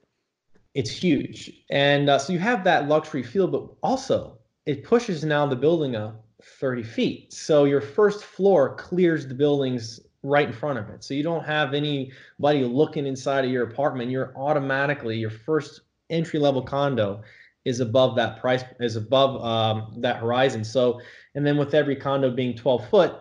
it's 0.73 0.89
huge 0.91 1.51
and 1.69 2.09
uh, 2.09 2.17
so 2.19 2.33
you 2.33 2.39
have 2.39 2.63
that 2.63 2.87
luxury 2.87 3.23
feel 3.23 3.47
but 3.47 3.67
also 3.83 4.37
it 4.65 4.83
pushes 4.83 5.23
now 5.23 5.45
the 5.45 5.55
building 5.55 5.95
up 5.95 6.23
30 6.43 6.83
feet 6.83 7.33
so 7.33 7.65
your 7.65 7.81
first 7.81 8.23
floor 8.23 8.75
clears 8.75 9.27
the 9.27 9.33
buildings 9.33 9.99
right 10.23 10.47
in 10.47 10.53
front 10.53 10.79
of 10.79 10.89
it. 10.89 11.03
So 11.03 11.13
you 11.13 11.23
don't 11.23 11.43
have 11.43 11.73
anybody 11.73 12.63
looking 12.63 13.05
inside 13.05 13.45
of 13.45 13.51
your 13.51 13.63
apartment. 13.63 14.11
You're 14.11 14.33
automatically 14.35 15.17
your 15.17 15.29
first 15.29 15.81
entry 16.09 16.39
level 16.39 16.61
condo 16.61 17.23
is 17.65 17.79
above 17.79 18.15
that 18.15 18.39
price 18.39 18.63
is 18.79 18.95
above 18.95 19.41
um, 19.43 19.93
that 20.01 20.17
horizon. 20.17 20.63
So 20.63 21.01
and 21.35 21.45
then 21.45 21.57
with 21.57 21.73
every 21.73 21.95
condo 21.95 22.31
being 22.31 22.55
12 22.55 22.89
foot 22.89 23.15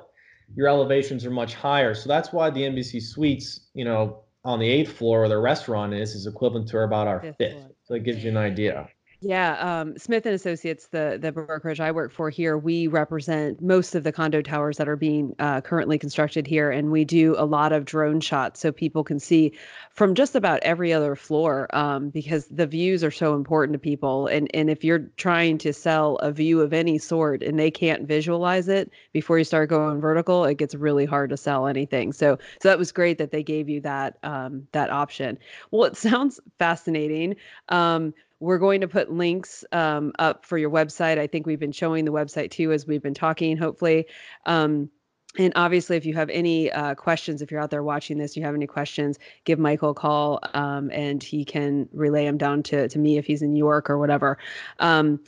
your 0.56 0.66
elevations 0.66 1.24
are 1.24 1.30
much 1.30 1.54
higher. 1.54 1.94
So 1.94 2.08
that's 2.08 2.32
why 2.32 2.50
the 2.50 2.64
Embassy 2.64 3.00
Suites 3.00 3.68
you 3.74 3.84
know 3.84 4.24
on 4.44 4.58
the 4.58 4.68
eighth 4.68 4.92
floor 4.92 5.20
where 5.20 5.28
the 5.28 5.38
restaurant 5.38 5.94
is 5.94 6.14
is 6.14 6.26
equivalent 6.26 6.68
to 6.68 6.78
about 6.80 7.06
our 7.06 7.20
Fifth 7.20 7.36
fifth. 7.38 7.66
So 7.84 7.94
it 7.94 8.04
gives 8.04 8.24
you 8.24 8.30
an 8.30 8.36
idea. 8.36 8.88
Yeah, 9.22 9.80
um, 9.80 9.98
Smith 9.98 10.24
and 10.24 10.34
Associates, 10.34 10.86
the 10.86 11.18
the 11.20 11.30
brokerage 11.30 11.78
I 11.78 11.90
work 11.92 12.10
for 12.10 12.30
here, 12.30 12.56
we 12.56 12.86
represent 12.86 13.60
most 13.60 13.94
of 13.94 14.02
the 14.02 14.12
condo 14.12 14.40
towers 14.40 14.78
that 14.78 14.88
are 14.88 14.96
being 14.96 15.36
uh, 15.38 15.60
currently 15.60 15.98
constructed 15.98 16.46
here, 16.46 16.70
and 16.70 16.90
we 16.90 17.04
do 17.04 17.34
a 17.36 17.44
lot 17.44 17.72
of 17.72 17.84
drone 17.84 18.20
shots 18.20 18.60
so 18.60 18.72
people 18.72 19.04
can 19.04 19.18
see 19.20 19.52
from 19.90 20.14
just 20.14 20.36
about 20.36 20.60
every 20.62 20.90
other 20.94 21.14
floor 21.16 21.68
um, 21.76 22.08
because 22.08 22.46
the 22.46 22.66
views 22.66 23.04
are 23.04 23.10
so 23.10 23.34
important 23.34 23.74
to 23.74 23.78
people. 23.78 24.26
And 24.26 24.50
and 24.54 24.70
if 24.70 24.84
you're 24.84 25.10
trying 25.18 25.58
to 25.58 25.74
sell 25.74 26.16
a 26.16 26.32
view 26.32 26.62
of 26.62 26.72
any 26.72 26.96
sort 26.96 27.42
and 27.42 27.58
they 27.58 27.70
can't 27.70 28.08
visualize 28.08 28.68
it 28.68 28.90
before 29.12 29.36
you 29.36 29.44
start 29.44 29.68
going 29.68 30.00
vertical, 30.00 30.46
it 30.46 30.56
gets 30.56 30.74
really 30.74 31.04
hard 31.04 31.28
to 31.28 31.36
sell 31.36 31.66
anything. 31.66 32.14
So 32.14 32.38
so 32.62 32.70
that 32.70 32.78
was 32.78 32.90
great 32.90 33.18
that 33.18 33.32
they 33.32 33.42
gave 33.42 33.68
you 33.68 33.82
that 33.82 34.16
um, 34.22 34.66
that 34.72 34.88
option. 34.88 35.38
Well, 35.70 35.84
it 35.84 35.96
sounds 35.98 36.40
fascinating. 36.58 37.36
Um, 37.68 38.14
we're 38.40 38.58
going 38.58 38.80
to 38.80 38.88
put 38.88 39.12
links 39.12 39.64
um, 39.70 40.12
up 40.18 40.44
for 40.44 40.58
your 40.58 40.70
website. 40.70 41.18
I 41.18 41.26
think 41.26 41.46
we've 41.46 41.60
been 41.60 41.72
showing 41.72 42.06
the 42.06 42.12
website 42.12 42.50
too 42.50 42.72
as 42.72 42.86
we've 42.86 43.02
been 43.02 43.14
talking, 43.14 43.56
hopefully. 43.56 44.06
Um, 44.46 44.90
and 45.38 45.52
obviously, 45.54 45.96
if 45.96 46.06
you 46.06 46.14
have 46.14 46.28
any 46.30 46.72
uh, 46.72 46.96
questions, 46.96 47.40
if 47.40 47.52
you're 47.52 47.60
out 47.60 47.70
there 47.70 47.84
watching 47.84 48.18
this, 48.18 48.36
you 48.36 48.42
have 48.42 48.54
any 48.54 48.66
questions, 48.66 49.18
give 49.44 49.60
Michael 49.60 49.90
a 49.90 49.94
call, 49.94 50.40
um, 50.54 50.90
and 50.90 51.22
he 51.22 51.44
can 51.44 51.88
relay 51.92 52.24
them 52.24 52.36
down 52.36 52.64
to 52.64 52.88
to 52.88 52.98
me 52.98 53.16
if 53.16 53.26
he's 53.26 53.42
in 53.42 53.52
New 53.52 53.58
York 53.58 53.90
or 53.90 53.98
whatever. 53.98 54.38
Um, 54.80 55.20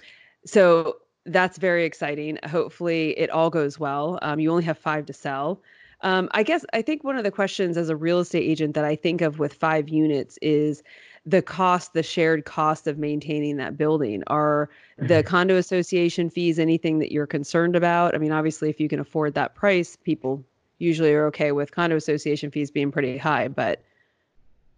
so 0.44 0.96
that's 1.24 1.56
very 1.56 1.84
exciting. 1.84 2.38
Hopefully, 2.44 3.10
it 3.10 3.30
all 3.30 3.48
goes 3.48 3.78
well. 3.78 4.18
Um, 4.22 4.40
you 4.40 4.50
only 4.50 4.64
have 4.64 4.78
five 4.78 5.06
to 5.06 5.12
sell. 5.12 5.62
Um, 6.00 6.28
I 6.32 6.42
guess 6.42 6.64
I 6.72 6.82
think 6.82 7.04
one 7.04 7.16
of 7.16 7.22
the 7.22 7.30
questions 7.30 7.76
as 7.76 7.88
a 7.88 7.94
real 7.94 8.18
estate 8.18 8.42
agent 8.42 8.74
that 8.74 8.84
I 8.84 8.96
think 8.96 9.20
of 9.20 9.38
with 9.38 9.54
five 9.54 9.88
units 9.88 10.36
is 10.42 10.82
the 11.24 11.42
cost, 11.42 11.92
the 11.92 12.02
shared 12.02 12.44
cost 12.44 12.86
of 12.86 12.98
maintaining 12.98 13.56
that 13.58 13.76
building? 13.76 14.22
Are 14.26 14.70
the 14.98 15.06
mm-hmm. 15.06 15.28
condo 15.28 15.56
association 15.56 16.30
fees 16.30 16.58
anything 16.58 16.98
that 17.00 17.12
you're 17.12 17.26
concerned 17.26 17.76
about? 17.76 18.14
I 18.14 18.18
mean, 18.18 18.32
obviously, 18.32 18.70
if 18.70 18.80
you 18.80 18.88
can 18.88 19.00
afford 19.00 19.34
that 19.34 19.54
price, 19.54 19.96
people 19.96 20.44
usually 20.78 21.12
are 21.12 21.26
okay 21.26 21.52
with 21.52 21.70
condo 21.70 21.96
association 21.96 22.50
fees 22.50 22.70
being 22.70 22.90
pretty 22.90 23.16
high. 23.16 23.48
But 23.48 23.82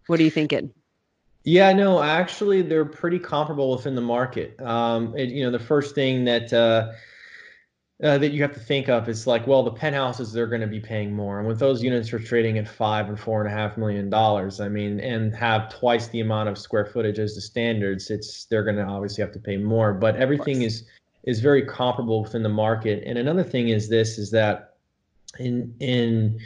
what 0.07 0.19
are 0.19 0.23
you 0.23 0.31
thinking? 0.31 0.71
Yeah, 1.43 1.73
no, 1.73 2.01
actually, 2.01 2.63
they're 2.63 2.85
pretty 2.85 3.19
comparable 3.19 3.75
within 3.75 3.93
the 3.93 4.01
market. 4.01 4.59
Um, 4.59 5.15
it, 5.15 5.29
you 5.29 5.43
know, 5.43 5.51
the 5.51 5.63
first 5.63 5.93
thing 5.93 6.25
that 6.25 6.51
uh, 6.51 6.91
uh, 8.03 8.17
that 8.17 8.31
you 8.31 8.41
have 8.41 8.53
to 8.53 8.59
think 8.59 8.89
of 8.89 9.07
is 9.07 9.25
like, 9.25 9.47
well, 9.47 9.63
the 9.63 9.71
penthouses 9.71 10.33
they're 10.33 10.47
going 10.47 10.61
to 10.61 10.67
be 10.67 10.81
paying 10.81 11.13
more, 11.13 11.39
and 11.39 11.47
with 11.47 11.59
those 11.59 11.81
units 11.81 12.11
are 12.11 12.19
trading 12.19 12.57
at 12.57 12.67
five 12.67 13.07
and 13.07 13.17
four 13.17 13.41
and 13.41 13.51
a 13.51 13.55
half 13.55 13.77
million 13.77 14.09
dollars, 14.09 14.59
I 14.59 14.67
mean, 14.67 14.99
and 14.99 15.33
have 15.33 15.69
twice 15.69 16.07
the 16.09 16.19
amount 16.19 16.49
of 16.49 16.57
square 16.57 16.85
footage 16.85 17.19
as 17.19 17.35
the 17.35 17.41
standards, 17.41 18.09
it's 18.09 18.45
they're 18.45 18.63
going 18.63 18.75
to 18.75 18.83
obviously 18.83 19.21
have 19.21 19.31
to 19.33 19.39
pay 19.39 19.57
more. 19.57 19.93
But 19.93 20.17
everything 20.17 20.63
is 20.63 20.83
is 21.23 21.39
very 21.39 21.65
comparable 21.65 22.21
within 22.21 22.43
the 22.43 22.49
market. 22.49 23.03
And 23.05 23.17
another 23.17 23.43
thing 23.43 23.69
is 23.69 23.87
this 23.89 24.17
is 24.17 24.29
that 24.31 24.75
in 25.39 25.73
in 25.79 26.39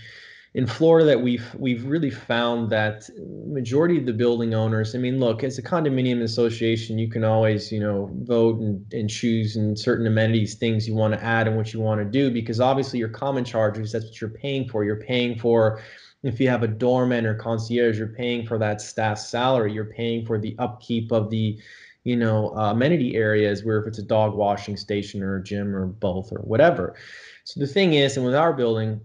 in 0.55 0.65
Florida 0.65 1.05
that 1.05 1.21
we've 1.21 1.45
we've 1.57 1.85
really 1.85 2.09
found 2.09 2.71
that 2.71 3.07
majority 3.45 3.97
of 3.97 4.05
the 4.05 4.13
building 4.13 4.53
owners. 4.53 4.95
I 4.95 4.97
mean, 4.97 5.19
look, 5.19 5.43
as 5.43 5.59
a 5.59 5.61
condominium 5.61 6.23
association, 6.23 6.97
you 6.97 7.07
can 7.07 7.23
always 7.23 7.71
you 7.71 7.79
know 7.79 8.09
vote 8.23 8.59
and, 8.59 8.93
and 8.93 9.09
choose 9.09 9.55
and 9.55 9.77
certain 9.77 10.07
amenities, 10.07 10.55
things 10.55 10.87
you 10.87 10.95
want 10.95 11.13
to 11.13 11.23
add 11.23 11.47
and 11.47 11.55
what 11.55 11.71
you 11.73 11.79
want 11.79 12.01
to 12.01 12.05
do 12.05 12.31
because 12.31 12.59
obviously 12.59 12.99
your 12.99 13.09
common 13.09 13.45
charges 13.45 13.91
that's 13.91 14.05
what 14.05 14.19
you're 14.19 14.29
paying 14.29 14.67
for. 14.67 14.83
You're 14.83 15.03
paying 15.03 15.37
for 15.37 15.81
if 16.23 16.39
you 16.39 16.49
have 16.49 16.63
a 16.63 16.67
doorman 16.67 17.25
or 17.25 17.35
concierge, 17.35 17.97
you're 17.97 18.07
paying 18.07 18.45
for 18.45 18.57
that 18.57 18.81
staff 18.81 19.19
salary. 19.19 19.71
You're 19.71 19.85
paying 19.85 20.25
for 20.25 20.37
the 20.39 20.55
upkeep 20.57 21.11
of 21.11 21.29
the 21.29 21.59
you 22.05 22.15
know 22.15 22.55
uh, 22.57 22.71
amenity 22.71 23.15
areas 23.15 23.63
where 23.63 23.79
if 23.79 23.85
it's 23.85 23.99
a 23.99 24.03
dog 24.03 24.33
washing 24.33 24.77
station 24.77 25.21
or 25.21 25.35
a 25.35 25.43
gym 25.43 25.75
or 25.75 25.85
both 25.85 26.31
or 26.31 26.39
whatever. 26.39 26.95
So 27.43 27.59
the 27.59 27.67
thing 27.67 27.93
is, 27.93 28.17
and 28.17 28.25
with 28.25 28.35
our 28.35 28.53
building 28.53 29.01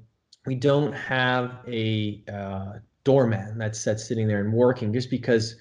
we 0.46 0.54
don't 0.54 0.92
have 0.92 1.58
a 1.66 2.22
uh, 2.32 2.78
doorman 3.04 3.58
that's 3.58 3.84
that's 3.84 4.06
sitting 4.06 4.28
there 4.28 4.40
and 4.40 4.52
working 4.52 4.92
just 4.92 5.10
because 5.10 5.56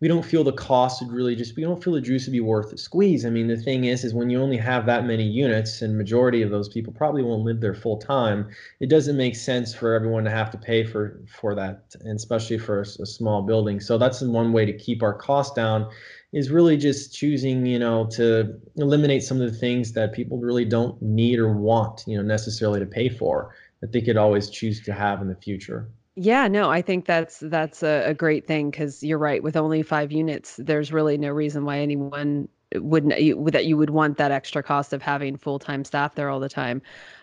we 0.00 0.08
don't 0.08 0.24
feel 0.24 0.44
the 0.44 0.52
cost 0.52 1.00
would 1.00 1.12
really 1.12 1.34
just 1.34 1.56
we 1.56 1.62
don't 1.62 1.82
feel 1.82 1.92
the 1.92 2.00
juice 2.00 2.26
would 2.26 2.32
be 2.32 2.40
worth 2.40 2.70
the 2.70 2.76
squeeze. 2.76 3.24
I 3.24 3.30
mean, 3.30 3.46
the 3.46 3.56
thing 3.56 3.84
is, 3.84 4.04
is 4.04 4.12
when 4.12 4.28
you 4.28 4.42
only 4.42 4.56
have 4.56 4.86
that 4.86 5.06
many 5.06 5.24
units, 5.24 5.80
and 5.82 5.96
majority 5.96 6.42
of 6.42 6.50
those 6.50 6.68
people 6.68 6.92
probably 6.92 7.22
won't 7.22 7.44
live 7.44 7.60
there 7.60 7.74
full 7.74 7.96
time, 7.96 8.48
it 8.80 8.90
doesn't 8.90 9.16
make 9.16 9.36
sense 9.36 9.72
for 9.72 9.94
everyone 9.94 10.24
to 10.24 10.30
have 10.30 10.50
to 10.50 10.58
pay 10.58 10.84
for 10.84 11.20
for 11.28 11.54
that, 11.54 11.94
and 12.00 12.16
especially 12.16 12.58
for 12.58 12.80
a, 12.80 13.02
a 13.02 13.06
small 13.06 13.42
building. 13.42 13.80
So 13.80 13.96
that's 13.96 14.20
one 14.20 14.52
way 14.52 14.66
to 14.66 14.76
keep 14.76 15.02
our 15.02 15.14
costs 15.14 15.54
down, 15.54 15.88
is 16.32 16.50
really 16.50 16.76
just 16.76 17.14
choosing, 17.14 17.64
you 17.64 17.78
know, 17.78 18.06
to 18.08 18.60
eliminate 18.76 19.22
some 19.22 19.40
of 19.40 19.50
the 19.50 19.56
things 19.56 19.92
that 19.92 20.12
people 20.12 20.38
really 20.38 20.64
don't 20.64 21.00
need 21.00 21.38
or 21.38 21.52
want, 21.52 22.04
you 22.06 22.16
know, 22.16 22.22
necessarily 22.24 22.80
to 22.80 22.86
pay 22.86 23.08
for 23.08 23.54
that 23.84 23.92
they 23.92 24.00
could 24.00 24.16
always 24.16 24.48
choose 24.48 24.80
to 24.80 24.94
have 24.94 25.20
in 25.20 25.28
the 25.28 25.34
future. 25.34 25.90
Yeah, 26.16 26.48
no, 26.48 26.70
I 26.70 26.80
think 26.80 27.04
that's 27.04 27.38
that's 27.38 27.82
a, 27.82 28.04
a 28.06 28.14
great 28.14 28.46
thing 28.46 28.70
because 28.70 29.02
you're 29.02 29.18
right. 29.18 29.42
With 29.42 29.58
only 29.58 29.82
five 29.82 30.10
units, 30.10 30.56
there's 30.56 30.90
really 30.90 31.18
no 31.18 31.28
reason 31.28 31.66
why 31.66 31.80
anyone 31.80 32.48
wouldn't 32.74 33.20
you, 33.20 33.46
that 33.50 33.66
you 33.66 33.76
would 33.76 33.90
want 33.90 34.16
that 34.16 34.30
extra 34.30 34.62
cost 34.62 34.94
of 34.94 35.02
having 35.02 35.36
full 35.36 35.58
time 35.58 35.84
staff 35.84 36.14
there 36.14 36.30
all 36.30 36.40
the 36.40 36.48
time. 36.48 36.80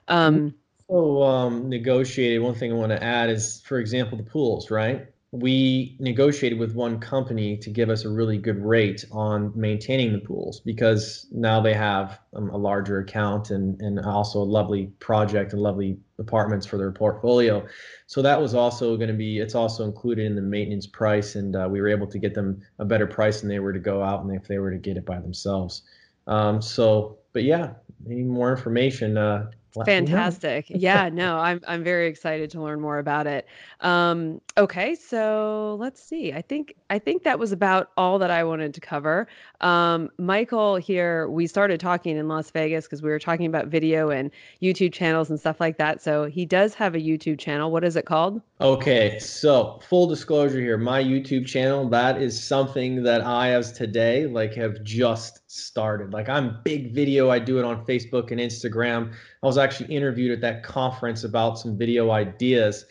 Um, 0.08 0.54
so 0.88 1.24
um, 1.24 1.68
negotiated. 1.68 2.44
One 2.44 2.54
thing 2.54 2.72
I 2.72 2.76
want 2.76 2.92
to 2.92 3.04
add 3.04 3.32
is, 3.32 3.64
for 3.66 3.80
example, 3.80 4.20
the 4.20 4.24
pools, 4.24 4.70
right? 4.70 5.08
We 5.34 5.96
negotiated 6.00 6.60
with 6.60 6.76
one 6.76 7.00
company 7.00 7.56
to 7.56 7.70
give 7.70 7.90
us 7.90 8.04
a 8.04 8.10
really 8.10 8.38
good 8.38 8.62
rate 8.64 9.06
on 9.14 9.54
maintaining 9.56 10.12
the 10.12 10.20
pools 10.20 10.60
because 10.60 11.26
now 11.32 11.62
they 11.62 11.74
have 11.74 12.20
um, 12.36 12.50
a 12.50 12.58
larger 12.58 13.00
account 13.00 13.50
and, 13.50 13.80
and 13.80 13.98
also 14.02 14.40
a 14.40 14.44
lovely 14.44 14.88
project 15.00 15.54
and 15.54 15.62
lovely 15.62 15.98
apartments 16.20 16.66
for 16.66 16.78
their 16.78 16.92
portfolio. 16.92 17.66
So 18.08 18.22
that 18.22 18.42
was 18.42 18.54
also 18.54 18.98
going 18.98 19.08
to 19.08 19.14
be, 19.14 19.40
it's 19.40 19.56
also 19.56 19.86
included 19.86 20.26
in 20.26 20.36
the 20.36 20.42
maintenance 20.42 20.86
price. 20.86 21.36
And 21.36 21.56
uh, 21.56 21.70
we 21.72 21.80
were 21.80 21.88
able 21.88 22.08
to 22.08 22.20
get 22.20 22.34
them 22.34 22.62
a 22.80 22.84
better 22.84 23.08
price 23.08 23.40
than 23.40 23.48
they 23.48 23.60
were 23.60 23.72
to 23.72 23.80
go 23.80 24.04
out 24.04 24.26
and 24.26 24.36
if 24.36 24.50
they 24.50 24.60
were 24.60 24.72
to 24.72 24.78
get 24.78 24.98
it 24.98 25.06
by 25.06 25.20
themselves. 25.20 25.84
Um, 26.28 26.62
so, 26.62 27.20
but 27.32 27.44
yeah, 27.44 27.72
any 28.06 28.24
more 28.24 28.52
information, 28.52 29.18
uh, 29.18 29.50
Fantastic. 29.86 30.66
yeah, 30.70 31.10
no, 31.10 31.38
I'm 31.38 31.62
I'm 31.68 31.84
very 31.84 32.08
excited 32.08 32.50
to 32.52 32.62
learn 32.62 32.82
more 32.82 33.00
about 33.00 33.28
it. 33.28 33.48
Um, 33.80 34.42
okay, 34.58 34.96
so 34.96 35.78
let's 35.80 36.02
see. 36.02 36.34
I 36.34 36.42
think 36.42 36.76
I 36.90 37.00
think 37.00 37.24
that 37.24 37.40
was 37.40 37.52
about 37.52 37.92
all 37.96 38.20
that 38.20 38.32
I 38.32 38.44
wanted 38.44 38.74
to 38.74 38.82
cover. 38.82 39.28
Um, 39.62 40.10
Michael 40.18 40.76
here, 40.76 41.30
we 41.30 41.48
started 41.48 41.80
talking 41.80 42.18
in 42.18 42.28
Las 42.28 42.52
Vegas 42.52 42.86
because 42.86 43.02
we 43.02 43.10
were 43.10 43.20
talking 43.20 43.46
about 43.46 43.68
video 43.68 44.10
and 44.10 44.32
YouTube 44.62 44.92
channels 44.92 45.30
and 45.30 45.40
stuff 45.40 45.60
like 45.60 45.78
that. 45.78 46.02
So 46.02 46.26
he 46.26 46.46
does 46.46 46.74
have 46.76 46.96
a 46.96 47.00
YouTube 47.00 47.40
channel. 47.40 47.72
What 47.72 47.84
is 47.84 47.96
it 47.96 48.06
called? 48.06 48.42
Okay, 48.60 49.20
so 49.20 49.80
full 49.88 50.08
disclosure 50.08 50.60
here, 50.60 50.78
my 50.78 51.02
YouTube 51.02 51.48
channel, 51.48 51.88
that 51.90 52.22
is 52.22 52.42
something 52.42 53.04
that 53.04 53.22
I 53.22 53.52
as 53.52 53.72
today 53.72 54.28
like 54.28 54.54
have 54.56 54.84
just 54.84 55.50
started. 55.50 56.12
Like 56.12 56.30
I'm 56.30 56.58
big 56.64 56.94
video, 56.94 57.30
I 57.30 57.40
do 57.40 57.58
it 57.58 57.66
on 57.66 57.86
Facebook 57.86 58.32
and 58.32 58.40
Instagram. 58.40 59.14
I 59.44 59.48
was 59.48 59.58
actually 59.58 59.94
interviewed 59.94 60.32
at 60.32 60.42
that 60.42 60.64
conference 60.64 61.24
about 61.24 61.58
some 61.58 61.78
video 61.78 62.12
ideas. 62.12 62.86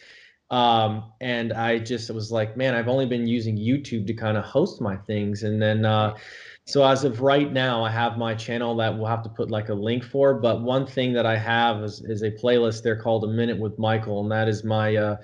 Um, 0.51 1.13
and 1.21 1.53
I 1.53 1.79
just 1.79 2.11
was 2.11 2.33
like, 2.33 2.57
man, 2.57 2.75
I've 2.75 2.89
only 2.89 3.07
been 3.07 3.27
using 3.27 3.57
YouTube 3.57 4.07
to 4.09 4.15
kind 4.15 4.37
of 4.37 4.45
host 4.45 4.81
my 4.81 4.97
things. 4.97 5.45
And 5.45 5.63
then, 5.63 5.85
uh, 5.85 6.17
so 6.65 6.85
as 6.85 7.05
of 7.05 7.21
right 7.21 7.53
now, 7.53 7.85
I 7.85 7.91
have 7.91 8.19
my 8.19 8.35
channel 8.35 8.77
that 8.77 8.97
we'll 8.97 9.07
have 9.07 9.23
to 9.23 9.29
put 9.29 9.51
like 9.51 9.69
a 9.69 9.75
link 9.75 10.03
for. 10.03 10.35
But 10.35 10.63
one 10.63 10.87
thing 10.87 11.13
that 11.13 11.27
I 11.27 11.37
have 11.37 11.83
is, 11.85 12.01
is 12.03 12.23
a 12.23 12.33
playlist 12.33 12.83
there 12.83 13.01
called 13.01 13.25
A 13.25 13.29
Minute 13.29 13.59
with 13.59 13.79
Michael, 13.79 14.23
and 14.23 14.33
that 14.33 14.49
is 14.49 14.65
my 14.65 14.97
uh, 14.97 15.17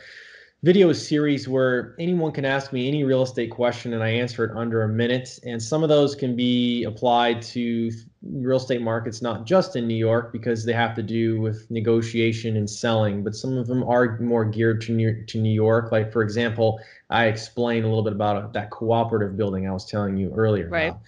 video 0.63 0.93
series 0.93 1.49
where 1.49 1.95
anyone 1.99 2.33
can 2.33 2.45
ask 2.45 2.73
me 2.73 2.89
any 2.89 3.05
real 3.05 3.23
estate 3.23 3.51
question 3.51 3.93
and 3.93 4.03
I 4.03 4.09
answer 4.09 4.45
it 4.45 4.57
under 4.57 4.83
a 4.83 4.89
minute. 4.89 5.39
And 5.45 5.63
some 5.63 5.83
of 5.83 5.89
those 5.89 6.15
can 6.15 6.35
be 6.35 6.85
applied 6.85 7.43
to 7.43 7.91
real 8.23 8.57
estate 8.57 8.83
markets, 8.83 9.23
not 9.23 9.45
just 9.45 9.77
in 9.77 9.87
New 9.87 9.95
York, 9.95 10.33
because 10.33 10.65
they 10.65 10.73
have 10.73 10.95
to 10.97 11.03
do 11.03 11.41
with 11.41 11.71
negotiation 11.71 12.57
and 12.57 12.69
selling, 12.69 13.23
but 13.23 13.37
some 13.37 13.57
of 13.57 13.67
them 13.67 13.85
are 13.85 14.19
more 14.19 14.45
geared 14.45 14.81
to 14.83 14.93
New, 14.93 15.25
to 15.27 15.39
New 15.39 15.53
York. 15.53 15.93
Like, 15.93 16.13
for 16.13 16.23
example, 16.23 16.81
I 17.11 17.27
explained 17.27 17.85
a 17.85 17.89
little 17.89 18.05
bit 18.05 18.15
about 18.15 18.53
that 18.55 18.71
cooperative 18.71 19.37
building 19.37 19.69
I 19.69 19.73
was 19.73 19.85
telling 19.85 20.17
you 20.17 20.33
earlier. 20.35 20.69
Right. 20.69 20.89
About. 20.89 21.01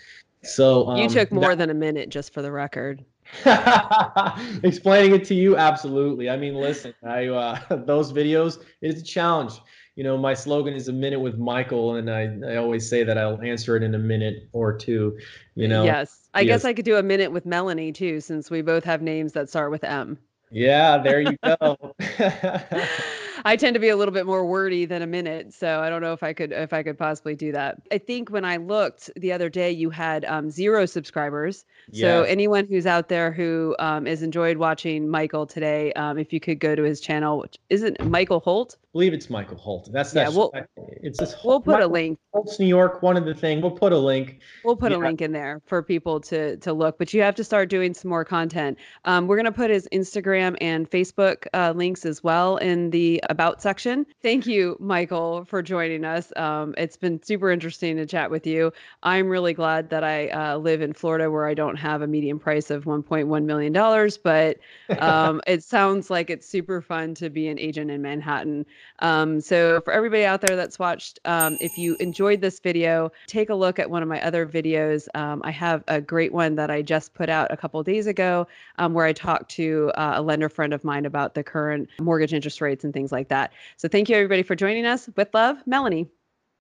So 0.44 0.88
um, 0.88 0.98
you 0.98 1.08
took 1.08 1.32
more 1.32 1.48
that, 1.50 1.58
than 1.58 1.70
a 1.70 1.74
minute, 1.74 2.10
just 2.10 2.32
for 2.32 2.42
the 2.42 2.52
record. 2.52 3.04
Explaining 4.62 5.14
it 5.14 5.24
to 5.26 5.34
you, 5.34 5.56
absolutely. 5.56 6.30
I 6.30 6.36
mean, 6.36 6.54
listen, 6.54 6.94
I 7.04 7.26
uh, 7.26 7.58
those 7.86 8.12
videos 8.12 8.62
is 8.80 9.00
a 9.00 9.04
challenge. 9.04 9.54
You 9.96 10.04
know, 10.04 10.16
my 10.16 10.34
slogan 10.34 10.74
is 10.74 10.86
a 10.88 10.92
minute 10.92 11.18
with 11.18 11.38
Michael, 11.38 11.96
and 11.96 12.08
I, 12.08 12.52
I 12.52 12.56
always 12.56 12.88
say 12.88 13.02
that 13.02 13.18
I'll 13.18 13.40
answer 13.42 13.76
it 13.76 13.82
in 13.82 13.94
a 13.94 13.98
minute 13.98 14.48
or 14.52 14.72
two. 14.72 15.18
You 15.56 15.68
know. 15.68 15.84
Yes, 15.84 16.28
I 16.34 16.42
yes. 16.42 16.48
guess 16.48 16.64
I 16.64 16.72
could 16.72 16.84
do 16.84 16.96
a 16.96 17.02
minute 17.02 17.32
with 17.32 17.44
Melanie 17.44 17.92
too, 17.92 18.20
since 18.20 18.50
we 18.50 18.62
both 18.62 18.84
have 18.84 19.02
names 19.02 19.32
that 19.32 19.48
start 19.48 19.70
with 19.70 19.84
M. 19.84 20.18
Yeah, 20.50 20.98
there 20.98 21.20
you 21.20 21.36
go. 21.44 21.94
I 23.44 23.56
tend 23.56 23.74
to 23.74 23.80
be 23.80 23.88
a 23.88 23.96
little 23.96 24.14
bit 24.14 24.26
more 24.26 24.46
wordy 24.46 24.84
than 24.86 25.02
a 25.02 25.06
minute, 25.06 25.52
so 25.54 25.80
I 25.80 25.90
don't 25.90 26.02
know 26.02 26.12
if 26.12 26.22
I 26.22 26.32
could 26.32 26.52
if 26.52 26.72
I 26.72 26.82
could 26.82 26.98
possibly 26.98 27.34
do 27.34 27.52
that. 27.52 27.80
I 27.92 27.98
think 27.98 28.30
when 28.30 28.44
I 28.44 28.56
looked 28.56 29.10
the 29.16 29.32
other 29.32 29.48
day, 29.48 29.70
you 29.70 29.90
had 29.90 30.24
um, 30.24 30.50
zero 30.50 30.86
subscribers. 30.86 31.64
So 31.92 32.22
anyone 32.24 32.66
who's 32.66 32.86
out 32.86 33.08
there 33.08 33.32
who 33.32 33.74
um, 33.78 34.06
has 34.06 34.22
enjoyed 34.22 34.58
watching 34.58 35.08
Michael 35.08 35.46
today, 35.46 35.92
um, 35.94 36.18
if 36.18 36.32
you 36.32 36.40
could 36.40 36.60
go 36.60 36.74
to 36.74 36.82
his 36.82 37.00
channel, 37.00 37.38
which 37.38 37.58
isn't 37.70 38.04
Michael 38.04 38.40
Holt. 38.40 38.76
I 38.78 38.86
believe 38.92 39.14
it's 39.14 39.30
Michael 39.30 39.56
Holt. 39.56 39.90
That's 39.92 40.14
yeah. 40.14 40.28
We'll, 40.28 40.52
it's 40.76 41.18
this. 41.18 41.34
We'll 41.44 41.60
put 41.60 41.72
Michael 41.72 41.90
a 41.90 41.92
link. 41.92 42.18
Holt's 42.32 42.58
New 42.58 42.66
York. 42.66 43.02
One 43.02 43.16
of 43.16 43.24
the 43.24 43.34
thing. 43.34 43.60
We'll 43.60 43.70
put 43.70 43.92
a 43.92 43.98
link. 43.98 44.40
We'll 44.64 44.76
put 44.76 44.92
yeah. 44.92 44.98
a 44.98 45.00
link 45.00 45.20
in 45.22 45.32
there 45.32 45.60
for 45.66 45.82
people 45.82 46.20
to 46.20 46.56
to 46.58 46.72
look. 46.72 46.98
But 46.98 47.14
you 47.14 47.22
have 47.22 47.34
to 47.36 47.44
start 47.44 47.68
doing 47.68 47.94
some 47.94 48.08
more 48.08 48.24
content. 48.24 48.78
Um, 49.04 49.26
we're 49.26 49.36
gonna 49.36 49.52
put 49.52 49.70
his 49.70 49.88
Instagram 49.92 50.56
and 50.60 50.90
Facebook 50.90 51.46
uh, 51.54 51.72
links 51.76 52.04
as 52.04 52.22
well 52.22 52.56
in 52.58 52.90
the 52.90 53.22
about 53.28 53.60
section. 53.60 54.06
Thank 54.22 54.46
you, 54.46 54.76
Michael, 54.80 55.44
for 55.44 55.62
joining 55.62 56.04
us. 56.04 56.32
Um, 56.36 56.74
it's 56.78 56.96
been 56.96 57.22
super 57.22 57.50
interesting 57.50 57.96
to 57.96 58.06
chat 58.06 58.30
with 58.30 58.46
you. 58.46 58.72
I'm 59.02 59.28
really 59.28 59.52
glad 59.52 59.90
that 59.90 60.02
I 60.02 60.28
uh, 60.28 60.56
live 60.56 60.80
in 60.80 60.92
Florida 60.92 61.30
where 61.30 61.46
I 61.46 61.54
don't 61.54 61.76
have 61.76 62.02
a 62.02 62.06
median 62.06 62.38
price 62.38 62.70
of 62.70 62.84
1.1 62.84 63.44
million 63.44 63.72
dollars, 63.72 64.16
but 64.18 64.58
um, 64.98 65.40
it 65.46 65.62
sounds 65.62 66.10
like 66.10 66.30
it's 66.30 66.48
super 66.48 66.80
fun 66.80 67.14
to 67.16 67.30
be 67.30 67.48
an 67.48 67.58
agent 67.58 67.90
in 67.90 68.02
Manhattan. 68.02 68.64
Um, 69.00 69.40
so 69.40 69.80
for 69.82 69.92
everybody 69.92 70.24
out 70.24 70.40
there 70.40 70.56
that's 70.56 70.78
watched, 70.78 71.18
um, 71.24 71.56
if 71.60 71.76
you 71.76 71.96
enjoyed 72.00 72.40
this 72.40 72.60
video, 72.60 73.12
take 73.26 73.50
a 73.50 73.54
look 73.54 73.78
at 73.78 73.90
one 73.90 74.02
of 74.02 74.08
my 74.08 74.22
other 74.22 74.46
videos. 74.46 75.06
Um, 75.14 75.42
I 75.44 75.50
have 75.50 75.84
a 75.88 76.00
great 76.00 76.32
one 76.32 76.54
that 76.56 76.70
I 76.70 76.82
just 76.82 77.14
put 77.14 77.28
out 77.28 77.52
a 77.52 77.56
couple 77.56 77.82
days 77.82 78.06
ago 78.06 78.46
um, 78.78 78.94
where 78.94 79.06
I 79.06 79.12
talked 79.12 79.50
to 79.52 79.92
uh, 79.94 80.14
a 80.16 80.22
lender 80.22 80.48
friend 80.48 80.72
of 80.72 80.84
mine 80.84 81.04
about 81.04 81.34
the 81.34 81.42
current 81.42 81.88
mortgage 82.00 82.32
interest 82.32 82.60
rates 82.60 82.84
and 82.84 82.92
things 82.92 83.12
like 83.18 83.28
that. 83.28 83.52
So 83.76 83.88
thank 83.88 84.08
you 84.08 84.16
everybody 84.16 84.42
for 84.42 84.54
joining 84.54 84.86
us. 84.86 85.08
With 85.16 85.28
love, 85.34 85.62
Melanie. 85.66 86.08